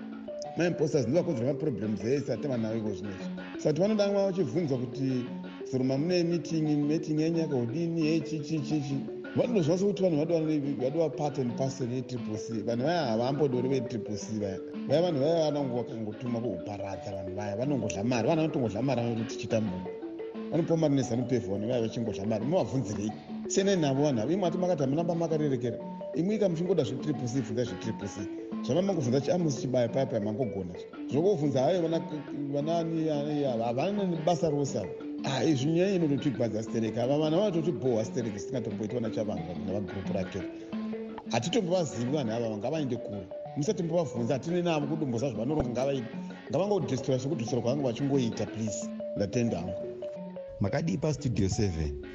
maimposters 0.57 1.07
ndivakunzira 1.07 1.47
maproblems 1.47 2.03
ese 2.03 2.33
atevanavo 2.33 2.93
zvinezvi. 2.93 3.29
Sati 3.57 3.81
vanodamwa 3.81 4.25
vachibvunzwa 4.25 4.77
kuti 4.77 5.25
zoroma 5.71 5.97
mune 5.97 6.23
meeting 6.23 6.67
meeting 6.87 7.19
yenyaka 7.19 7.55
udini 7.55 8.21
yechichichichi 9.35 9.39
vanodozva 9.39 9.77
sekuti 9.77 10.03
vanhu 10.03 10.17
vadova 10.79 11.09
part 11.09 11.37
and 11.39 11.57
parcel 11.57 11.91
yetriple 11.91 12.37
c 12.37 12.63
vanhu 12.65 12.83
vaya 12.83 13.05
havambodori 13.05 13.69
vetriple 13.69 14.17
c 14.17 14.39
vaya. 14.39 14.59
Vaya 14.87 15.01
vanhu 15.01 15.19
vaya 15.19 15.51
vanongotuma 15.51 16.39
kuuparadza 16.39 17.11
vanhu 17.11 17.35
vaya 17.35 17.55
vanongodla 17.57 18.03
mari 18.03 18.27
vanhu 18.27 18.41
vanotongodla 18.41 18.81
mari 18.81 19.01
vanoti 19.01 19.35
tichitambura 19.35 19.91
vanopiwa 20.51 20.77
mari 20.77 20.95
nezanupef 20.95 21.47
vanhu 21.47 21.67
vaya 21.67 21.81
vachingodla 21.81 22.25
mari 22.25 22.45
muvabvunzirei 22.45 23.11
senai 23.47 23.75
navo 23.75 24.03
vanhu 24.03 24.21
avo 24.21 24.31
imwe 24.31 24.47
ati 24.47 24.57
makati 24.57 24.81
hamunamba 24.81 25.15
makarerekera. 25.15 25.77
Imwe 26.15 26.35
ika 26.35 26.49
muchingoda 26.49 26.83
zvetriple 26.83 27.27
c 27.27 27.41
bvunza 27.41 27.63
zvetriple 27.63 28.07
c. 28.07 28.21
Zvamamangobvunza 28.63 29.21
chiamusi 29.21 29.61
chibaya 29.61 29.89
paya 29.89 30.19
mangogona. 30.21 30.73
Zvokobvunza 31.11 31.61
hayo 31.61 31.89
havana 33.63 34.05
basa 34.25 34.49
rose 34.49 34.79
avo 34.79 34.89
izvi 35.47 35.71
nyaya 35.71 35.95
inototigwadza 35.95 36.63
stereki 36.63 36.99
ava 36.99 37.17
vana 37.17 37.37
vanototibohwa 37.37 38.05
stereki 38.05 38.39
sitingatomboitwa 38.39 39.01
nachavanhu 39.01 39.51
navagrupu 39.67 40.13
rake 40.13 40.41
hatitombovazivi 41.31 42.11
vanhu 42.11 42.31
ava 42.33 42.49
vangavainde 42.49 42.95
kure 42.95 43.25
musati 43.57 43.83
mbovabvunza 43.83 44.33
hatine 44.33 44.61
navo 44.61 44.87
kudumbosa 44.87 45.29
zvavanoronga 45.29 45.69
ngavaidi 45.69 46.07
ngavangodhestora 46.49 47.19
sekudhestora 47.19 47.61
kwavange 47.61 47.83
vachingoita 47.87 48.45
please. 48.45 48.89
Ndatenda 49.15 49.57
hangu 49.57 49.84
makadii 50.59 50.97
pastudio 50.97 51.47
7 51.47 51.69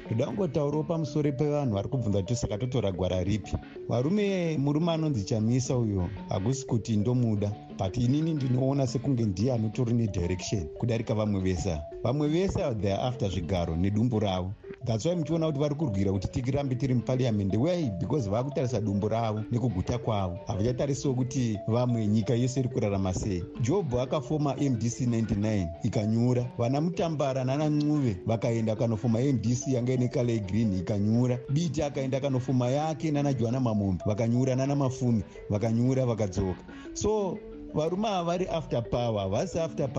ndoda 0.05 0.25
kungotaurawo 0.25 0.83
pamusoro 0.83 1.31
pevanhu 1.31 1.73
vari 1.75 1.89
kubvunza 1.89 2.21
kuti 2.21 2.35
saka 2.35 2.57
totora 2.57 2.91
gwara 2.91 3.23
ripi? 3.23 3.53
Varume 3.89 4.57
murume 4.57 4.91
anonzi 4.91 5.23
chamisa 5.23 5.77
uyo 5.77 6.09
hakusi 6.29 6.65
kuti 6.65 6.97
ndomuda 6.97 7.51
but 7.77 7.97
inini 7.97 8.33
ndinoona 8.33 8.87
sekunge 8.87 9.23
ndiye 9.25 9.53
anotori 9.53 9.93
nedirection 9.93 10.63
kudarika 10.77 11.13
vamwe 11.13 11.41
vese. 11.41 11.77
Vamwe 12.03 12.27
vese 12.27 12.63
are 12.63 12.93
after 12.93 13.29
zvigaro 13.29 13.75
nedumbu 13.75 14.19
ravo 14.19 14.53
thats 14.85 15.05
why 15.05 15.15
muchiona 15.15 15.45
kuti 15.47 15.59
vari 15.59 15.75
kurwira 15.75 16.11
kuti 16.11 16.41
tirambe 16.41 16.75
tiri 16.75 16.93
mupariamendi 16.93 17.57
wei 17.57 17.89
because 17.99 18.29
vava 18.29 18.43
kutarisa 18.49 18.81
dumbu 18.81 19.07
ravo 19.07 19.43
nekuguta 19.51 19.97
kwavo. 19.97 20.37
Havachatarisiwo 20.47 21.13
kuti 21.13 21.59
vamwe 21.67 22.07
nyika 22.07 22.33
yese 22.33 22.59
iri 22.59 22.69
kurarama 22.69 23.13
sei. 23.13 23.43
Jobho 23.61 24.01
akafoma 24.01 24.55
mdc 24.55 25.01
99 25.01 25.67
ikanyura. 25.83 26.45
Vana 26.57 26.81
mutambara 26.81 27.43
nana 27.43 27.69
ncuve 27.69 28.17
vakaenda 28.25 28.75
kanofoma 28.75 29.19
mdc 29.19 29.67
yanga 29.67 29.93
ine 29.93 30.07
kala 30.07 30.31
yegreen 30.31 30.73
ikanyura. 30.73 31.39
Biti 31.49 31.83
akaenda 31.83 32.19
kanofoma 32.19 32.69
yake 32.69 33.11
nana 33.11 33.33
joana 33.33 33.59
mamombe 33.59 34.03
vakanyura 34.05 34.55
nana 34.55 34.75
mafumi 34.75 35.23
vakanyura 35.49 36.05
vakadzoka. 36.05 36.59
So 36.93 37.37
varume 37.73 38.07
ava 38.07 38.23
vari 38.23 38.47
after 38.47 38.89
power 38.89 39.21
havasi 39.21 39.59
after 39.59 39.89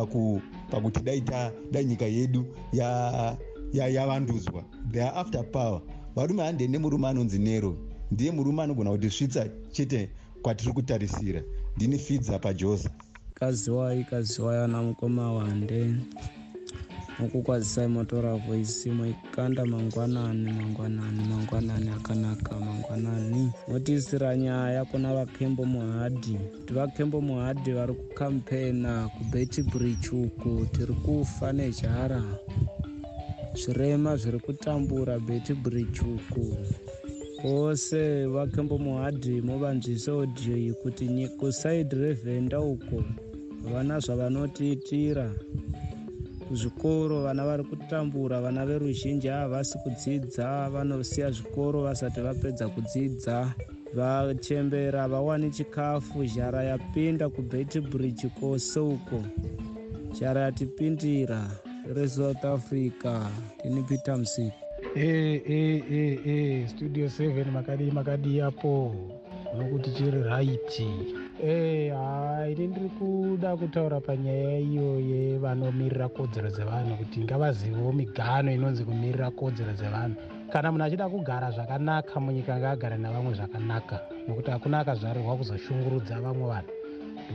pakuti 0.70 1.00
dai 1.02 1.22
dai 1.70 1.84
nyika 1.84 2.04
yedu 2.06 2.44
yavandudzwa 3.72 4.64
they 4.92 5.02
are 5.02 5.16
after 5.20 5.42
power. 5.50 5.80
Varume 6.16 6.42
handende 6.42 6.78
murume 6.78 7.08
anonzi 7.08 7.38
nero. 7.38 7.76
Ndiye 8.10 8.30
murume 8.30 8.62
anogona 8.62 8.90
kuti 8.90 9.10
svitsa 9.10 9.48
chete 9.72 10.10
kwatiri 10.42 10.72
kutarisira. 10.72 11.42
Ndini 11.76 11.98
fidza 11.98 12.38
pajosa. 12.38 12.90
Kaziwai 13.34 14.04
kaziwai 14.04 14.64
ana 14.64 14.82
mukoma 14.82 15.32
wande. 15.32 15.94
Mukukwazisai 17.18 17.88
motora 17.88 18.34
voisi 18.36 18.90
moikanda 18.90 19.64
mangwanani 19.66 20.52
mangwanani 20.52 21.24
mangwanani 21.28 21.88
akanaka 21.88 22.54
mangwanani. 22.60 23.50
Motiisira 23.68 24.36
nyaya 24.36 24.84
kuna 24.84 25.14
vakembo 25.14 25.64
muhadhi. 25.64 26.34
Kuti 26.60 26.72
vakembo 26.74 27.20
muhadhi 27.20 27.72
vari 27.72 27.94
kukampena 27.94 29.08
kubeti 29.08 29.62
bridge 29.62 30.08
uku 30.12 30.66
tiri 30.72 30.94
kufa 30.94 31.52
nejara 31.52 32.22
zvirema 33.60 34.16
zviri 34.16 34.38
kutambura 34.38 35.18
beti 35.18 35.54
bridge 35.54 36.00
uku 36.00 36.44
kwose 37.40 38.26
vakembo 38.26 38.78
muhadhi 38.78 39.40
movanzwise 39.40 40.10
odhiyo 40.10 40.56
iyi 40.58 40.72
kuti 40.82 41.28
kusaidi 41.38 41.96
revhenda 41.96 42.60
uko 42.60 42.98
vana 43.72 44.00
zvavanotiitira 44.04 45.26
kuzvikoro 46.48 47.22
vana 47.22 47.44
vari 47.44 47.64
kutambura 47.64 48.40
vana 48.40 48.66
veruzhinji 48.66 49.28
havasi 49.28 49.78
kudzidza 49.78 50.70
vanosiya 50.72 51.30
zvikoro 51.30 51.82
vasati 51.82 52.20
vapedza 52.20 52.68
kudzidza. 52.68 53.54
Vachembera 53.94 55.08
vawani 55.08 55.50
chikafu 55.50 56.26
zhara 56.26 56.62
yapinda 56.64 57.28
kubeti 57.28 57.80
bridge 57.80 58.28
kwose 58.28 58.80
uko 58.80 59.24
zhara 60.12 60.40
yatipindira 60.40 61.50
resouth 61.94 62.44
africa 62.44 63.26
tini 63.62 63.82
peter 63.82 64.16
msik 64.18 64.52
e 64.96 65.42
e 65.46 65.84
e 65.90 66.20
e 66.26 66.68
studio 66.68 67.06
7 67.06 67.50
makadii 67.50 67.90
makadii 67.90 68.40
apo 68.40 68.94
nokuti 69.58 69.90
chiri 69.90 70.22
raiti 70.22 70.86
Eh, 71.44 71.92
hai 71.94 72.52
ini 72.52 72.66
ndiri 72.66 72.88
kuda 72.88 73.56
kutaura 73.56 74.00
panyaya 74.00 74.58
iyo 74.58 75.00
yevanomirira 75.00 76.08
kodzero 76.08 76.50
dzevanhu 76.50 76.96
kuti 76.96 77.20
ngavazivewo 77.20 77.92
migano 77.92 78.52
inonzi 78.52 78.84
kumirira 78.84 79.30
kodzero 79.30 79.72
dzevanhu. 79.72 80.14
Kana 80.52 80.72
munhu 80.72 80.84
achida 80.84 81.08
kugara 81.08 81.50
zvakanaka 81.50 82.20
munyika 82.20 82.58
ngaagare 82.58 82.96
navamwe 82.96 83.34
zvakanaka. 83.34 84.00
Nokuti 84.28 84.50
hakuna 84.50 84.78
akazvarirwa 84.78 85.36
kuzoshungurudza 85.36 86.20
vamwe 86.20 86.46
vanhu 86.48 86.70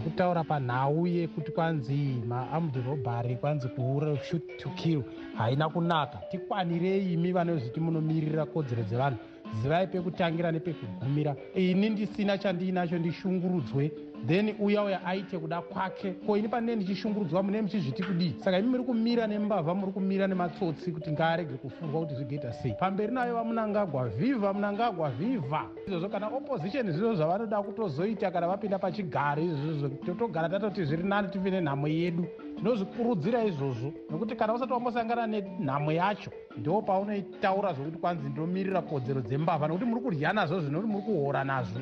kutaura 0.04 0.44
panhau 0.44 1.08
yekuti 1.08 1.52
kwanzi 1.52 2.24
maarmed 2.28 2.76
robbery 2.86 3.36
kwanzi 3.36 3.68
kuura 3.68 4.18
shoot 4.18 4.58
to 4.58 4.70
kill 4.70 5.04
haina 5.38 5.70
kunaka. 5.70 6.18
Tikwanirei 6.32 7.14
imi 7.14 7.32
vanozviti 7.32 7.80
munomirira 7.80 8.46
kodzero 8.46 8.84
dzevanhu. 8.84 9.18
Zivai 9.62 9.88
pekutangira 9.88 10.52
nepekugumira. 10.52 11.36
Ini 11.56 11.90
ndisina 11.90 12.38
chandiinacho 12.38 12.98
ndishungurudzwe 12.98 13.92
then 14.26 14.56
uya 14.60 14.84
uya 14.84 15.06
aite 15.06 15.40
kuda 15.40 15.62
kwake. 15.62 16.12
Ko 16.26 16.38
ini 16.38 16.48
panee 16.48 16.76
ndichishungurudzwa 16.76 17.44
mune 17.44 17.62
muchizviti 17.62 18.04
kudii? 18.04 18.36
Saka 18.44 18.60
imi 18.60 18.70
muri 18.70 18.84
kumira 18.84 19.28
nembavha 19.28 19.74
muri 19.74 19.92
kumira 19.92 20.28
nematsotsi 20.28 20.92
kuti 20.92 21.12
ngaarege 21.12 21.54
kufurwa 21.54 22.02
kuti 22.02 22.16
zvigoita 22.16 22.54
sei. 22.54 22.74
Pamberi 22.80 23.14
nayo 23.14 23.36
vamunangagwa 23.36 24.10
vhivha 24.10 24.54
munangagwa 24.54 25.10
vhivha 25.10 25.66
izvozvo 25.88 26.10
kana 26.10 26.28
opposition 26.28 26.92
zvizvo 26.92 27.16
zvavanoda 27.16 27.62
kutozoita 27.62 28.32
kana 28.32 28.48
vapinda 28.48 28.80
pachigaro 28.80 29.42
izvozvo 29.42 29.90
totogara 30.06 30.50
tatoti 30.50 30.86
zviri 30.86 31.04
nani 31.04 31.28
tive 31.28 31.52
nenhamo 31.52 31.88
yedu. 31.88 32.26
Tinozvikurudzira 32.58 33.44
izvozvo 33.44 33.94
nokuti 34.10 34.36
kana 34.36 34.54
usati 34.54 34.74
wambosangana 34.74 35.28
nenhamo 35.28 35.92
yacho 35.92 36.32
ndo 36.58 36.82
paunotaura 36.82 37.74
zvokuti 37.74 37.98
kwanzi 37.98 38.30
ndomirira 38.30 38.82
kodzero 38.82 39.22
dzembavha 39.22 39.68
nokuti 39.68 39.86
muri 39.86 40.02
kudya 40.02 40.34
nazvo 40.34 40.60
zvinokuti 40.60 40.92
muri 40.92 41.04
kuhora 41.04 41.44
nazvo. 41.44 41.82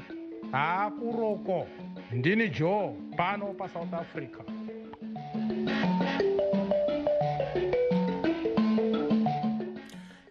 Hakuroko 0.52 1.66
ndini 2.12 2.50
joe 2.50 2.96
pano 3.18 3.54
pasouth 3.54 3.94
africa. 3.94 4.44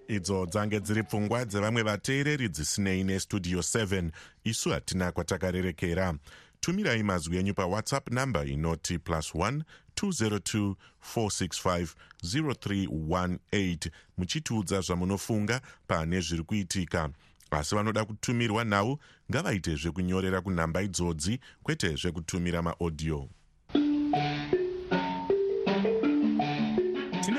Idzo 0.09 0.47
dzange 0.47 0.81
dziri 0.81 1.03
pfungwa 1.03 1.45
dzevamwe 1.45 1.83
vateereri 1.83 2.49
dzisinei 2.49 3.05
nestudio 3.05 3.59
7 3.59 4.11
isu 4.45 4.71
hatina 4.71 5.13
kwatakarerekera. 5.13 6.15
Tumirai 6.61 7.03
mazwi 7.03 7.37
enyu 7.37 7.55
pawhatsapp 7.55 8.11
namba 8.11 8.45
inoti 8.45 8.99
plus 8.99 9.35
1 9.35 9.63
202 9.97 10.75
465 11.15 11.89
0318 12.23 13.91
muchitiudza 14.19 14.81
zvamunofunga 14.81 15.61
pane 15.87 16.21
zviri 16.21 16.43
kuitika 16.43 17.11
asi 17.51 17.75
vanoda 17.75 18.05
kutumirwa 18.05 18.65
nhau 18.65 18.99
ngavaite 19.31 19.77
zvekunyorera 19.77 20.41
kunhamba 20.41 20.83
idzodzi 20.83 21.41
kwete 21.63 21.95
zvekutumira 21.97 22.63
maodhiyo 22.63 23.29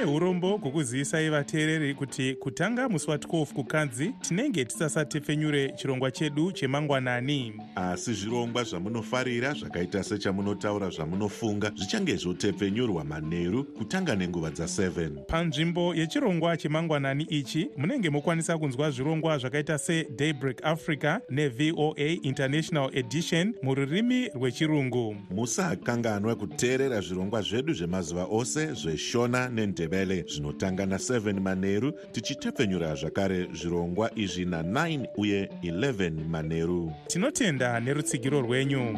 tine 0.05 0.17
urombo 0.17 0.57
hwokuzivisai 0.57 1.29
vateereri 1.29 1.93
kuti 1.93 2.35
kutanga 2.35 2.89
musi 2.89 3.07
wa12 3.07 3.45
kukanzi 3.45 4.11
tinenge 4.21 4.65
tisasatepfenyure 4.65 5.69
chirongwa 5.69 6.11
chedu 6.11 6.51
chemangwanani. 6.51 7.53
Asi 7.75 8.13
zvirongwa 8.13 8.63
zvamunofarira 8.63 9.53
zvakaita 9.53 10.03
sechamunotaura 10.03 10.89
zvamunofunga 10.89 11.71
zvichange 11.75 12.15
zvotepfenyurwa 12.15 13.03
manheru 13.03 13.63
kutanga 13.63 14.15
nenguva 14.15 14.49
dza7 14.49 15.09
panzvimbo 15.25 15.95
yechirongwa 15.95 16.57
chemangwanani 16.57 17.23
ichi 17.23 17.69
munenge 17.77 18.09
mokwanisa 18.09 18.57
kunzwa 18.57 18.91
zvirongwa 18.91 19.37
zvakaita 19.37 19.77
sedaybreak 19.77 20.65
africa 20.65 21.19
nevoa 21.29 21.99
international 22.21 22.89
edition 22.93 23.53
mururimi 23.63 24.29
rwechirungu. 24.29 25.15
Musakanganwa 25.31 26.35
kuteerera 26.35 27.01
zvirongwa 27.01 27.41
zvedu 27.41 27.73
zvemazuva 27.73 28.27
ose 28.29 28.73
zveshona 28.73 29.49
nendebele 29.95 30.25
zvinotanga 30.27 30.85
na7 30.85 31.39
manheru 31.39 31.91
tichitepfenyura 32.11 32.95
zvakare 32.95 33.47
zvirongwa 33.53 34.11
izvi 34.15 34.45
na9 34.45 35.07
uye 35.17 35.49
11 35.63 36.27
manheru 36.27 36.93
tinotenda 37.07 37.79
nerutsigiro 37.79 38.41
rwenyu. 38.41 38.97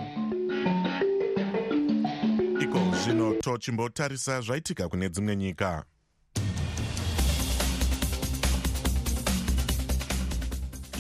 Iko 2.62 2.79
zvino 3.03 3.33
tochimbotarisa 3.33 4.41
zvaitika 4.41 4.89
kune 4.89 5.10
dzimwe 5.10 5.36
nyika 5.36 5.86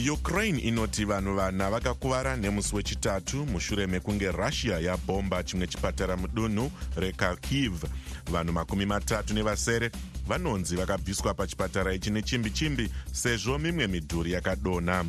ukraine 0.05 0.59
inoti 0.59 1.05
vanhu 1.05 1.35
vana 1.35 1.69
vakakuvara 1.69 2.35
nemusi 2.35 2.75
wechitatu 2.75 3.45
mushure 3.45 3.87
mekunge 3.87 4.31
russia 4.31 4.79
yabhomba 4.79 5.43
chimwe 5.43 5.67
chipatara 5.67 6.17
mudunhu 6.17 6.71
rekharkiv 6.95 7.83
vanhu 8.31 8.53
makumi 8.53 8.85
matatu 8.85 9.33
nevasere 9.33 9.91
vanonzi 10.27 10.75
vakabviswa 10.75 11.33
pachipatara 11.33 11.93
ichi 11.93 12.09
nechimbi 12.09 12.49
chimbi 12.49 12.89
sezvo 13.11 13.59
mimwe 13.59 13.87
midhuri 13.87 14.31
yakadonha 14.31 15.05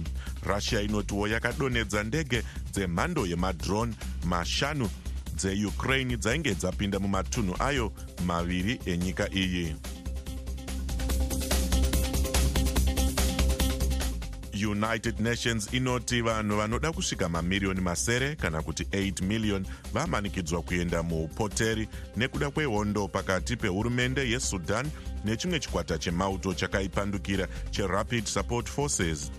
russia 0.47 0.81
inotiwo 0.81 1.29
yakadonhedza 1.29 2.03
ndege 2.03 2.43
dzemhando 2.73 3.27
yemadrone 3.27 3.95
mashanu 4.25 4.91
dzeukraine 5.35 6.17
dzainge 6.17 6.55
dzapinda 6.55 6.99
mumatunhu 6.99 7.57
ayo 7.59 7.93
maviri 8.27 8.81
enyika 8.87 9.35
iyi 9.35 9.77
united 14.67 15.21
nations 15.21 15.69
inoti 15.73 16.23
vanhu 16.23 16.57
vanoda 16.57 16.93
kusvika 16.93 17.29
mamiriyoni 17.29 17.81
masere 17.81 18.37
kana 18.37 18.63
kuti 18.63 18.83
8 18.83 19.25
miliyoni 19.25 19.67
vamanikidzwa 19.93 20.63
kuenda 20.63 21.03
muupoteri 21.03 21.89
nekuda 22.17 22.51
kwehondo 22.51 23.09
pakati 23.09 23.57
pehurumende 23.57 24.31
yesudan 24.31 24.91
nechimwe 25.25 25.61
chikwata 25.61 25.99
chemauto 25.99 26.55
chakaipandukira 26.55 27.49
cherapid 27.71 28.25
support 28.27 28.69
forces. 28.69 29.31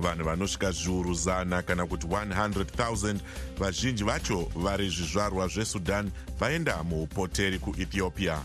Vanhu 0.00 0.24
vanosvika 0.24 0.70
zviuru 0.70 1.14
zana 1.14 1.62
kana 1.62 1.86
kuti 1.86 2.06
100,000 2.06 3.16
vazhinji 3.58 4.04
vacho 4.04 4.50
vari 4.54 4.88
zvizvarwa 4.88 5.48
zvesudan 5.48 6.10
vaenda 6.40 6.82
muupoteri 6.82 7.58
kuethiopia 7.58 8.42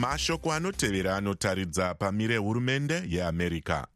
mashoko 0.00 0.52
anotevera 0.52 1.16
anotaridza 1.16 1.94
pamire 1.94 2.36
hurumende 2.36 3.02
yeamerica. 3.08 3.86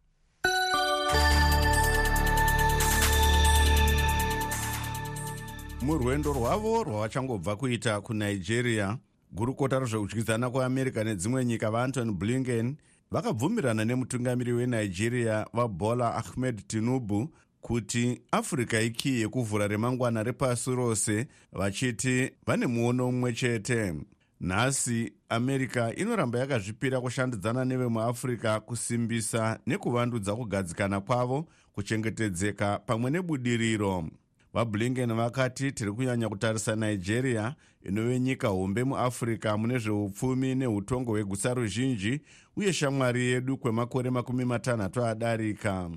Murwendo 5.82 6.32
rwavo 6.32 6.84
rwavachangobva 6.84 7.56
kuita 7.56 8.00
kunigeria 8.00 8.98
gurukota 9.32 9.78
rezvekudyidzana 9.78 10.50
kweamerica 10.50 11.04
nedzimwe 11.04 11.44
nyika 11.44 11.70
vaantony 11.70 12.12
blinken 12.12 12.76
vakabvumirana 13.10 13.84
nemutungamiri 13.84 14.52
wenigeria 14.52 15.46
vabola 15.52 16.14
ahmed 16.14 16.66
tinubu 16.66 17.28
kuti 17.60 18.22
africa 18.30 18.74
ikii 18.86 19.20
yekuvhura 19.20 19.68
remangwana 19.68 20.22
repasi 20.22 20.70
rose 20.70 21.26
vachiti 21.52 22.30
vane 22.46 22.66
muono 22.66 23.12
mumwe 23.12 23.32
chete 23.32 23.94
nhasi 24.44 25.12
america 25.28 25.92
inoramba 25.96 26.38
yakazvipira 26.38 27.00
kushandidzana 27.00 27.64
nevemuafrica 27.64 28.60
kusimbisa 28.60 29.58
nekuvandudza 29.66 30.36
kugadzikana 30.36 31.00
kwavo 31.00 31.46
kuchengetedzeka 31.72 32.78
pamwe 32.78 33.10
nebudiriro. 33.10 34.08
Vablinken 34.54 35.14
vakati 35.14 35.72
tiri 35.72 35.92
kunyanya 35.92 36.28
kutarisa 36.28 36.76
nigeria 36.76 37.54
inove 37.82 38.20
nyika 38.20 38.48
hombe 38.48 38.84
muafrica 38.84 39.56
mune 39.58 39.78
zveupfumi 39.78 40.54
neutongo 40.54 41.12
hwegutsa 41.12 41.54
ruzhinji 41.54 42.20
uye 42.56 42.72
shamwari 42.72 43.24
yedu 43.24 43.58
kwemakore 43.58 44.10
makumi 44.10 44.44
matanhatu 44.44 45.04
adarika 45.04 45.90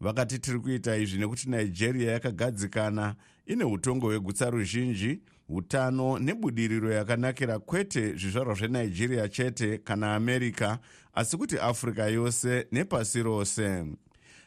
vakati 0.00 0.38
tiri 0.38 0.58
kuita 0.58 0.96
izvi 0.96 1.18
nekuti 1.18 1.50
nigeria 1.50 2.12
yakagadzikana 2.12 3.14
ine 3.46 3.64
utongo 3.64 4.06
hwegutsa 4.06 4.50
ruzhinji 4.50 5.20
utano 5.48 6.18
nebudiriro 6.18 6.92
yakanakira 6.92 7.58
kwete 7.58 8.12
zvizvarwa 8.16 8.54
zvenigeria 8.54 9.28
chete 9.28 9.78
kana 9.78 10.14
america 10.14 10.78
asi 11.14 11.36
kuti 11.36 11.58
africa 11.58 12.10
yose 12.12 12.66
nepasi 12.72 13.22
rose. 13.22 13.84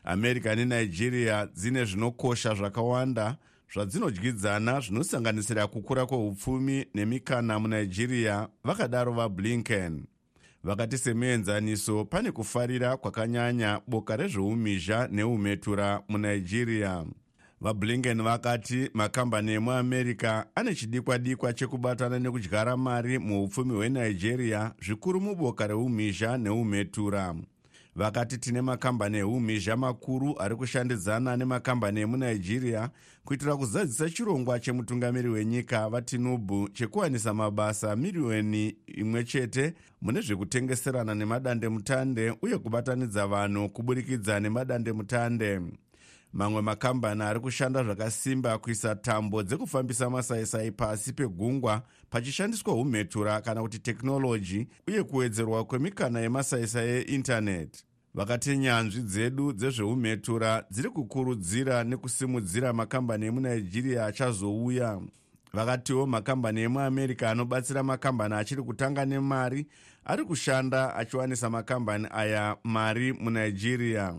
America 0.04 0.56
nenigeria 0.56 1.46
dzine 1.46 1.86
zvinokosha 1.86 2.56
zvakawanda 2.56 3.38
zvadzinodyidzana 3.74 4.80
zvinosanganisira 4.82 5.68
kukura 5.68 6.06
kweupfumi 6.06 6.86
nemikana 6.94 7.60
munigeria 7.60 8.48
vakadaro 8.64 9.14
vablinken 9.14 10.06
vakati 10.68 10.98
semuenzaniso 10.98 12.06
pane 12.06 12.32
kufarira 12.32 12.98
kwakanyanya 12.98 13.82
boka 13.88 14.16
rezveumhizha 14.16 15.08
neumetura 15.12 16.02
munigeria. 16.10 17.06
Vablinken 17.62 18.24
vakati 18.24 18.90
makambani 18.94 19.52
emuamerica 19.52 20.46
ane 20.56 20.76
chidikwa-dikwa 20.76 21.54
chekubatana 21.54 22.20
nekudyara 22.20 22.78
mari 22.78 23.20
muupfumi 23.20 23.74
hwenigeria 23.74 24.72
zvikuru 24.86 25.22
muboka 25.22 25.68
reumhizha 25.68 26.38
neumhetura 26.38 27.36
vakati 27.98 28.38
tine 28.38 28.62
makambani 28.62 29.18
eumhizha 29.18 29.78
makuru 29.78 30.42
ari 30.42 30.56
kushandidzana 30.56 31.38
nemakambani 31.38 32.00
emunigeria 32.00 32.90
kuitira 33.26 33.58
kuzadzisa 33.58 34.10
chirongwa 34.10 34.60
chemutungamiri 34.60 35.30
wenyika 35.30 35.90
vatinubu 35.90 36.70
chekuwanisa 36.70 37.34
mabasa 37.34 37.96
miriyoni 37.96 38.76
imwe 38.88 39.24
chete 39.24 39.74
mune 40.02 40.22
zvekutengeserana 40.22 41.16
nemadandemutande 41.16 42.34
uye 42.42 42.58
kubatanidza 42.58 43.28
vanhu 43.28 43.70
kuburikidza 43.70 44.40
nemadandemutande 44.40 45.62
mamwe 46.34 46.62
makambani 46.62 47.24
ari 47.24 47.40
kushanda 47.40 47.84
zvakasimba 47.84 48.58
kuisa 48.58 48.96
tambo 48.96 49.44
dzekufambisa 49.44 50.10
masaisai 50.10 50.72
pasi 50.72 51.14
pegungwa 51.14 51.82
pachishandiswa 52.10 52.74
umhetura 52.74 53.42
kana 53.42 53.62
kuti 53.62 53.80
tekinoloji 53.80 54.68
uye 54.88 55.04
kuwedzerwa 55.04 55.66
kwemikana 55.66 56.20
yemasaisai 56.20 56.90
eindaneti 56.90 57.84
vakati 58.18 58.58
nyanzvi 58.58 59.02
dzedu 59.02 59.54
dzezveumhetura 59.54 60.66
dziri 60.72 60.90
kukurudzira 60.90 61.84
nekusimudzira 61.84 62.74
makambani 62.74 63.26
emunigeria 63.26 64.06
achazouya. 64.06 65.02
Vakatiwo 65.54 66.06
makambani 66.06 66.62
emuamerica 66.62 67.24
anobatsira 67.32 67.84
makambani 67.84 68.34
achiri 68.36 68.62
kutanga 68.64 69.06
nemari 69.06 69.68
ari 70.06 70.24
kushanda 70.26 70.96
achiwanisa 70.96 71.50
makambani 71.50 72.08
aya 72.12 72.58
mari 72.64 73.14
munigeria 73.14 74.16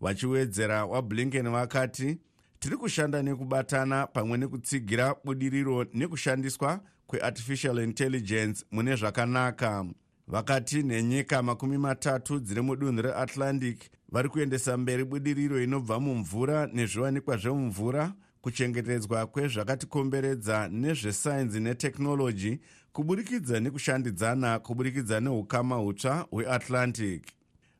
vachiwedzera 0.00 0.84
wablinken 0.84 1.50
vakati 1.50 2.18
tiri 2.58 2.76
kushanda 2.76 3.22
nekubatana 3.22 4.06
pamwe 4.06 4.38
nekutsigira 4.38 5.14
budiriro 5.24 5.86
nekushandiswa 5.94 6.80
kweartificial 7.06 7.78
intelligence 7.78 8.64
mune 8.70 8.96
zvakanaka. 8.96 9.84
Vakati 10.28 10.82
nenyika 10.82 11.42
makumi 11.42 11.78
matatu 11.78 12.40
dziri 12.40 12.60
mudunhu 12.60 13.02
reatlantic 13.02 13.78
vari 14.08 14.28
kuendesa 14.28 14.76
mberi 14.76 15.04
budiriro 15.04 15.62
inobva 15.62 16.00
mumvura 16.00 16.66
nezviwanikwa 16.66 17.36
zvemumvura 17.36 18.12
kuchengetedzwa 18.40 19.26
kwezvakatikomberedza 19.26 20.68
nezvesainzi 20.68 21.60
netekinoloji 21.60 22.60
kuburikidza 22.92 23.60
nekushandidzana 23.60 24.58
kuburikidza 24.58 25.20
neukama 25.20 25.76
hutsva 25.76 26.26
hweatlantic 26.30 27.22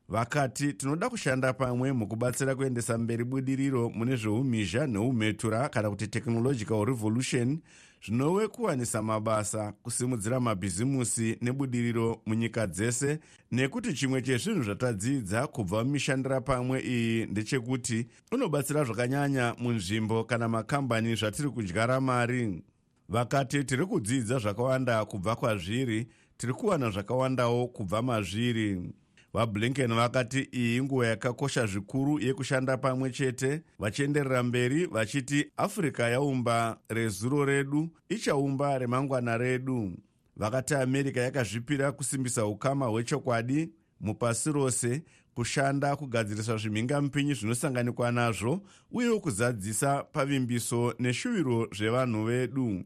vakati 0.09 0.73
tinoda 0.73 1.09
kushanda 1.09 1.53
pamwe 1.53 1.91
mukubatsira 1.91 2.55
kuendesa 2.55 2.97
mberi 2.97 3.23
budiriro 3.23 3.89
mune 3.89 4.15
zveumhizha 4.15 4.87
neumhetura 4.87 5.69
kana 5.69 5.89
kuti 5.89 6.07
technological 6.07 6.85
revolution 6.85 7.59
zvinove 8.05 8.47
kuwanisa 8.47 9.01
mabasa 9.01 9.71
kusimudzira 9.71 10.39
mabhizimusi 10.39 11.37
nebudiriro 11.41 12.21
munyika 12.25 12.67
dzese. 12.67 13.19
Nekuti 13.51 13.93
chimwe 13.93 14.21
chezvinhu 14.21 14.63
zvatadzidza 14.63 15.47
kubva 15.47 15.83
mumishandira 15.83 16.41
pamwe 16.41 16.81
iyi 16.81 17.25
ndechekuti 17.25 18.07
unobatsira 18.31 18.83
zvakanyanya 18.83 19.55
munzvimbo 19.59 20.23
kana 20.23 20.47
makambani 20.47 21.15
zvatiri 21.15 21.49
kudyara 21.49 22.01
mari. 22.01 22.63
Vakati 23.09 23.63
tiri 23.63 23.85
kudzidza 23.85 24.39
zvakawanda 24.39 25.05
kubva 25.05 25.35
kwazviri 25.35 26.07
tiri 26.37 26.53
kuwana 26.53 26.89
zvakawandawo 26.89 27.67
kubva 27.67 28.01
mazviri 28.01 28.93
vablinken 29.37 29.93
vakati 29.93 30.49
iyi 30.51 30.77
inguva 30.77 31.07
yakakosha 31.07 31.65
zvikuru 31.65 32.19
yekushanda 32.19 32.77
pamwe 32.77 33.09
chete. 33.11 33.61
Vachienderera 33.79 34.43
mberi 34.43 34.85
vachiti 34.85 35.51
afrika 35.57 36.09
yaumba 36.09 36.77
rezuro 36.89 37.45
redu 37.45 37.89
ichaumba 38.09 38.77
remangwana 38.77 39.37
redu. 39.37 39.93
Vakati 40.37 40.75
amerika 40.75 41.21
yakazvipira 41.21 41.91
kusimbisa 41.91 42.45
ukama 42.45 42.85
hwechokwadi 42.85 43.69
mupasi 44.01 44.51
rose 44.51 45.03
kushanda 45.33 45.95
kugadzirisa 45.95 46.57
zvimhingamupinyi 46.57 47.33
zvinosanganikwa 47.33 48.11
nazvo 48.11 48.61
uyewo 48.91 49.19
kuzadzisa 49.19 50.03
pavimbiso 50.03 50.93
neshuviro 50.99 51.67
zvevanhu 51.77 52.23
vedu 52.25 52.83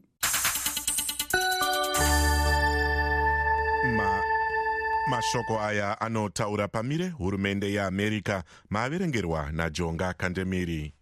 mashoko 5.12 5.60
aya 5.60 6.00
anotaura 6.00 6.68
pamire 6.68 7.08
hurumende 7.08 7.72
yeamerica 7.72 8.42
maaverengerwa 8.70 9.52
najonga 9.52 10.12
kandemiri 10.12 10.92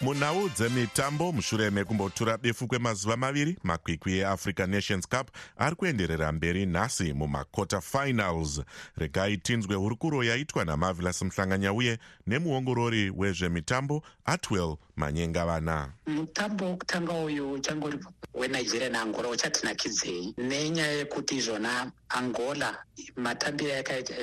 munhau 0.00 0.48
dzemitambo 0.48 1.32
mushure 1.32 1.70
mekumbotura 1.70 2.38
befu 2.38 2.66
kwemazuva 2.68 3.16
maviri 3.16 3.56
makwikwi 3.62 4.18
eafrica 4.18 4.66
nations 4.66 5.08
cup 5.08 5.30
ari 5.56 5.76
kuenderera 5.76 6.32
mberi 6.32 6.66
nhasi 6.66 7.12
mumaquarter 7.12 7.80
finals. 7.82 8.60
Regai 8.96 9.36
tinzwe 9.36 9.76
hurukuro 9.76 10.24
yaitwa 10.24 10.64
namavilas 10.64 11.22
muhlanganyauye 11.22 11.98
nemuongorori 12.26 13.12
wezvemitambo 13.16 14.02
atwell 14.24 14.76
manyengavana. 14.96 15.92
Mutambo 16.06 16.64
wokutanga 16.64 17.12
uyu 17.12 17.52
uchangori 17.52 17.98
wenigeria 18.34 18.88
neangola 18.88 19.28
uchatinakidzei 19.28 20.34
nenyaya 20.38 20.92
yekuti 20.92 21.36
izvona 21.36 21.92
angola 22.08 22.84
matambiro 23.16 23.70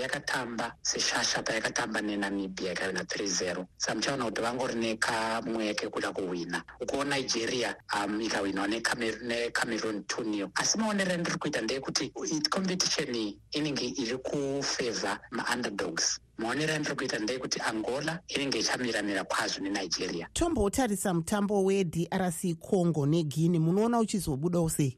yakatamba 0.01 0.75
seshasha 0.81 1.43
payakatamba 1.43 2.01
nenamibia 2.01 2.71
ikavina 2.71 3.01
3-0 3.01 3.65
saka 3.77 3.95
muchaona 3.95 4.25
kuti 4.25 4.41
vangori 4.41 4.75
nekamwe 4.75 5.64
kekuda 5.73 6.11
kuhwina 6.11 6.63
ukuwo 6.79 7.03
nigeria 7.03 7.75
um, 8.05 8.21
ikahwinwa 8.21 8.67
necameroon 8.67 9.99
2 9.99 10.49
asi 10.55 10.77
maonero 10.77 11.13
andiri 11.13 11.37
kuita 11.37 11.61
ndeyekuti 11.61 12.09
competition 12.49 13.33
inenge 13.51 13.85
iri 13.85 14.17
kufavha 14.17 15.19
maunderdogs 15.31 16.19
maonero 16.37 16.73
andiri 16.73 16.95
kuita 16.95 17.19
ndeyekuti 17.19 17.61
angola 17.61 18.19
inenge 18.27 18.59
ichamiramira 18.59 19.23
kwazvo 19.23 19.63
nenigeria. 19.63 20.27
Tombotarisa 20.33 21.13
mutambo 21.13 21.63
wedrc 21.63 22.59
congo 22.59 23.05
neguine 23.05 23.59
munoona 23.59 23.99
uchizobudawo 23.99 24.69
sei 24.69 24.97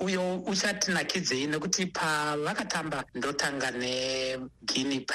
uyo 0.00 0.42
uchatinakidzei 0.46 1.46
nekuti 1.46 1.86
pavakatamba 1.86 3.04
ndotanga 3.14 3.70
neguine 3.70 5.06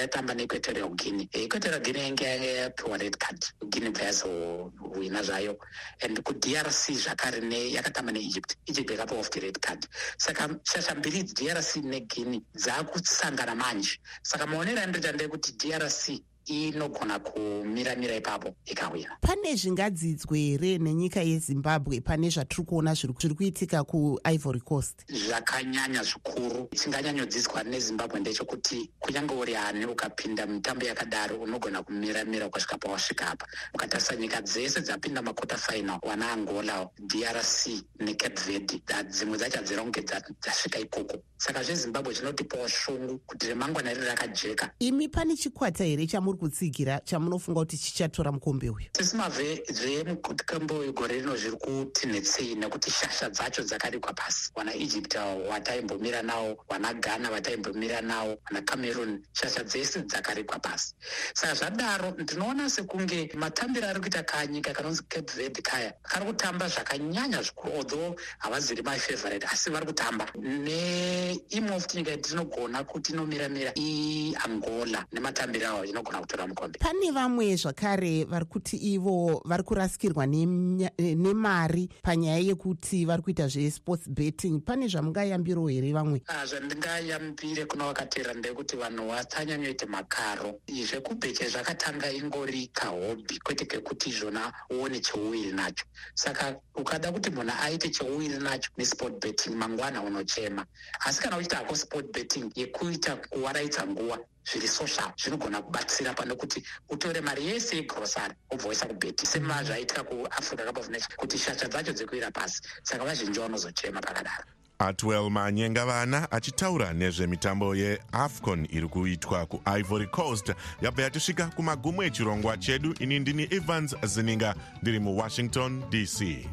yatamba 0.00 0.34
neequatorial 0.34 0.88
guine 0.88 1.28
equatorial 1.32 1.80
guine 1.82 2.00
yange 2.00 2.24
yapiwa 2.24 2.98
red 2.98 3.16
card. 3.18 3.44
Guine 3.70 3.90
bva 3.90 4.04
yazohwina 4.04 5.22
zvayo. 5.22 5.58
And 6.02 6.18
kudrc 6.24 6.92
zvakare 6.92 7.40
yakatamba 7.72 8.12
neegypt. 8.12 8.56
Egypt 8.66 8.90
yakapiwa 8.90 9.22
futi 9.24 9.40
red 9.40 9.60
card. 9.60 9.86
Saka 10.16 10.48
shasha 10.64 10.94
mbiri 10.94 11.18
idzi 11.18 11.34
drc 11.34 11.76
neguine 11.76 12.40
dzaakusangana 12.54 13.54
manje. 13.54 14.00
Saka 14.22 14.46
maonero 14.46 14.80
andoita 14.88 15.12
ndeyekuti 15.12 15.52
drc 15.60 16.02
inogona 16.48 17.18
kumiramira 17.18 18.16
ipapo 18.16 18.54
ikawina 18.66 19.16
pane 19.20 19.54
zvingadzidzwe 19.56 20.38
here 20.38 20.78
nenyika 20.78 21.20
yezimbabwe 21.22 22.00
pane 22.00 22.30
zvatiri 22.30 22.64
kuona 22.64 22.94
zviri 22.94 23.34
kuitika 23.34 23.84
kuivory 23.84 24.60
coast? 24.60 25.04
Zvakanyanya 25.08 26.02
zvikuru. 26.02 26.68
Chinganyanyodzidzwa 26.74 27.62
nezimbabwe 27.64 28.20
ndechekuti 28.20 28.90
kunyange 28.98 29.34
uri 29.34 29.54
hani 29.54 29.86
ukapinda 29.86 30.46
mitambo 30.46 30.86
yakadaro 30.86 31.36
unogona 31.36 31.82
kumiramira 31.82 32.48
kwasvika 32.48 32.78
pawasvika 32.78 33.30
apa. 33.30 33.46
Ukatarisa 33.74 34.16
nyika 34.16 34.42
dzese 34.42 34.80
dzapinda 34.80 35.22
makota 35.22 35.56
final 35.56 35.98
wana 36.02 36.32
angola 36.32 36.88
drc 36.98 37.84
necape 38.00 38.40
verde 38.46 38.82
dzimwe 39.10 39.38
dzacho 39.38 39.58
hadzira 39.58 39.82
kunge 39.82 40.02
dzasvika 40.40 40.78
ikoko. 40.78 41.18
Saka 41.36 41.62
zvezimbabwe 41.62 42.14
zvinotipawo 42.14 42.68
shungu 42.68 43.18
kuti 43.26 43.46
remangwana 43.46 43.94
riri 43.94 44.06
rakajeka. 44.06 44.70
Imi 44.78 45.08
pane 45.08 45.36
chikwata 45.36 45.84
here 45.84 46.06
chamuri 46.06 46.37
kutsigira 46.38 47.00
chamunofunga 47.04 47.60
kuti 47.60 47.76
chichatora 47.76 48.32
mukombe 48.32 48.70
uyu? 48.70 48.88
Tisima 48.92 49.30
zvemukombe 49.30 50.74
uyu 50.74 50.92
gore 50.92 51.14
rino 51.14 51.36
zviri 51.36 51.56
kutinhetsei 51.56 52.54
nekuti 52.54 52.90
shasha 52.90 53.30
dzacho 53.30 53.62
dzakarikwa 53.62 54.12
pasi. 54.12 54.50
Wana 54.54 54.74
egypt 54.74 55.14
wataimbomira 55.50 56.22
nawo 56.22 56.56
wana 56.68 56.94
ghana 56.94 57.30
wataimbomira 57.30 58.00
nawo 58.00 58.38
wana 58.46 58.62
cameroon 58.62 59.22
shasha 59.32 59.64
dzese 59.64 60.02
dzakarikwa 60.02 60.58
pasi. 60.58 60.94
Saka 61.34 61.54
zvadaro 61.54 62.10
ndinoona 62.18 62.70
sekunge 62.70 63.30
matambiro 63.34 63.88
ari 63.88 64.00
kuita 64.00 64.22
kanyika 64.22 64.72
kanonzi 64.72 65.02
cape 65.08 65.32
verde 65.36 65.62
kaya 65.62 65.92
kari 66.02 66.26
kutamba 66.26 66.68
zvakanyanya 66.68 67.42
zvikuru 67.42 67.72
although 67.74 68.16
havaziri 68.38 68.82
my 68.82 68.98
favorite 68.98 69.46
asi 69.46 69.70
vari 69.70 69.86
kutamba 69.86 70.26
neimwe 70.34 71.80
futi 71.80 71.96
nyika 71.96 72.10
yatinogona 72.10 72.84
kuti 72.84 73.12
inomiramira 73.12 73.72
iangola 73.74 75.06
nematambiro 75.12 75.68
awo 75.68 75.84
inogona 75.84 76.17
kana 76.18 76.26
kutora 76.26 76.46
mukombe. 76.46 76.78
Pane 76.78 77.10
vamwe 77.10 77.56
zvakare 77.56 78.24
vari 78.24 78.44
kuti 78.44 78.76
ivo 78.76 79.42
vari 79.44 79.62
kurasikirwa 79.62 80.24
eh, 80.24 81.16
nemari 81.16 81.88
panyaya 82.02 82.38
yekuti 82.38 83.06
vari 83.06 83.22
kuita 83.22 83.48
zvesports 83.48 84.08
betting. 84.08 84.60
Pane 84.60 84.88
zvamungayambiro 84.88 85.68
here 85.70 85.92
vamwe? 85.92 86.22
Ah, 86.28 86.46
zvandingayambire 86.46 87.66
kuna 87.66 87.86
vakateera 87.92 88.34
ndekuti 88.34 88.76
vanhu 88.76 89.08
vasanyanyoite 89.08 89.86
makaro. 89.86 90.60
Zvekubheche 90.66 91.48
zvakatanga 91.48 92.10
ingori 92.10 92.70
kahobhi 92.72 93.38
kwete 93.44 93.66
kekuti 93.66 94.10
izvona 94.10 94.52
uone 94.70 95.00
cheuwiri 95.00 95.52
nacho. 95.52 95.84
Saka 96.14 96.56
ukada 96.74 97.12
kuti 97.12 97.30
munhu 97.30 97.52
aite 97.62 97.90
cheuwiri 97.90 98.38
nacho 98.38 98.70
nesport 98.76 99.20
betting 99.20 99.54
mangwana 99.54 100.02
unochema. 100.02 100.66
Asi 101.06 101.20
kana 101.20 101.36
uchita 101.36 101.56
hako 101.56 101.76
sport 101.76 102.12
betting 102.12 102.50
yekuita 102.54 103.16
kuwaraidza 103.16 103.86
nguva 103.86 104.18
zviri 104.52 104.68
social 104.68 105.12
zvinogona 105.16 105.62
kubatsira 105.62 106.14
pane 106.14 106.34
kuti 106.34 106.62
utore 106.88 107.20
mari 107.20 107.46
yese 107.46 107.76
yegrosari 107.76 108.34
ubvoisa 108.50 108.86
kubheti 108.86 109.26
semazvaitika 109.26 110.02
kuafrica 110.04 110.64
cup 110.66 110.78
of 110.78 110.88
nation 110.88 111.10
kuti 111.16 111.38
shasha 111.38 111.68
dzacho 111.68 111.92
dzekuwira 111.92 112.30
pasi 112.30 112.62
saka 112.82 113.04
vazhinji 113.04 113.40
vanozochema 113.40 114.00
pakadaro. 114.00 114.44
Atwell 114.78 115.30
manyenga 115.30 115.86
vana 115.86 116.30
achitaura 116.30 116.92
nezvemitambo 116.92 117.74
yeafcon 117.74 118.68
iri 118.70 118.88
kuitwa 118.88 119.46
kuivory 119.46 120.06
coast. 120.06 120.52
Yabva 120.82 121.02
yatisvika 121.02 121.46
kumagumo 121.46 122.02
echirongwa 122.02 122.56
chedu 122.56 122.94
ini 123.00 123.18
ndini 123.18 123.48
evans 123.50 123.96
zininga 124.02 124.54
ndiri 124.82 124.98
muwashington 124.98 125.82
dc 125.90 126.48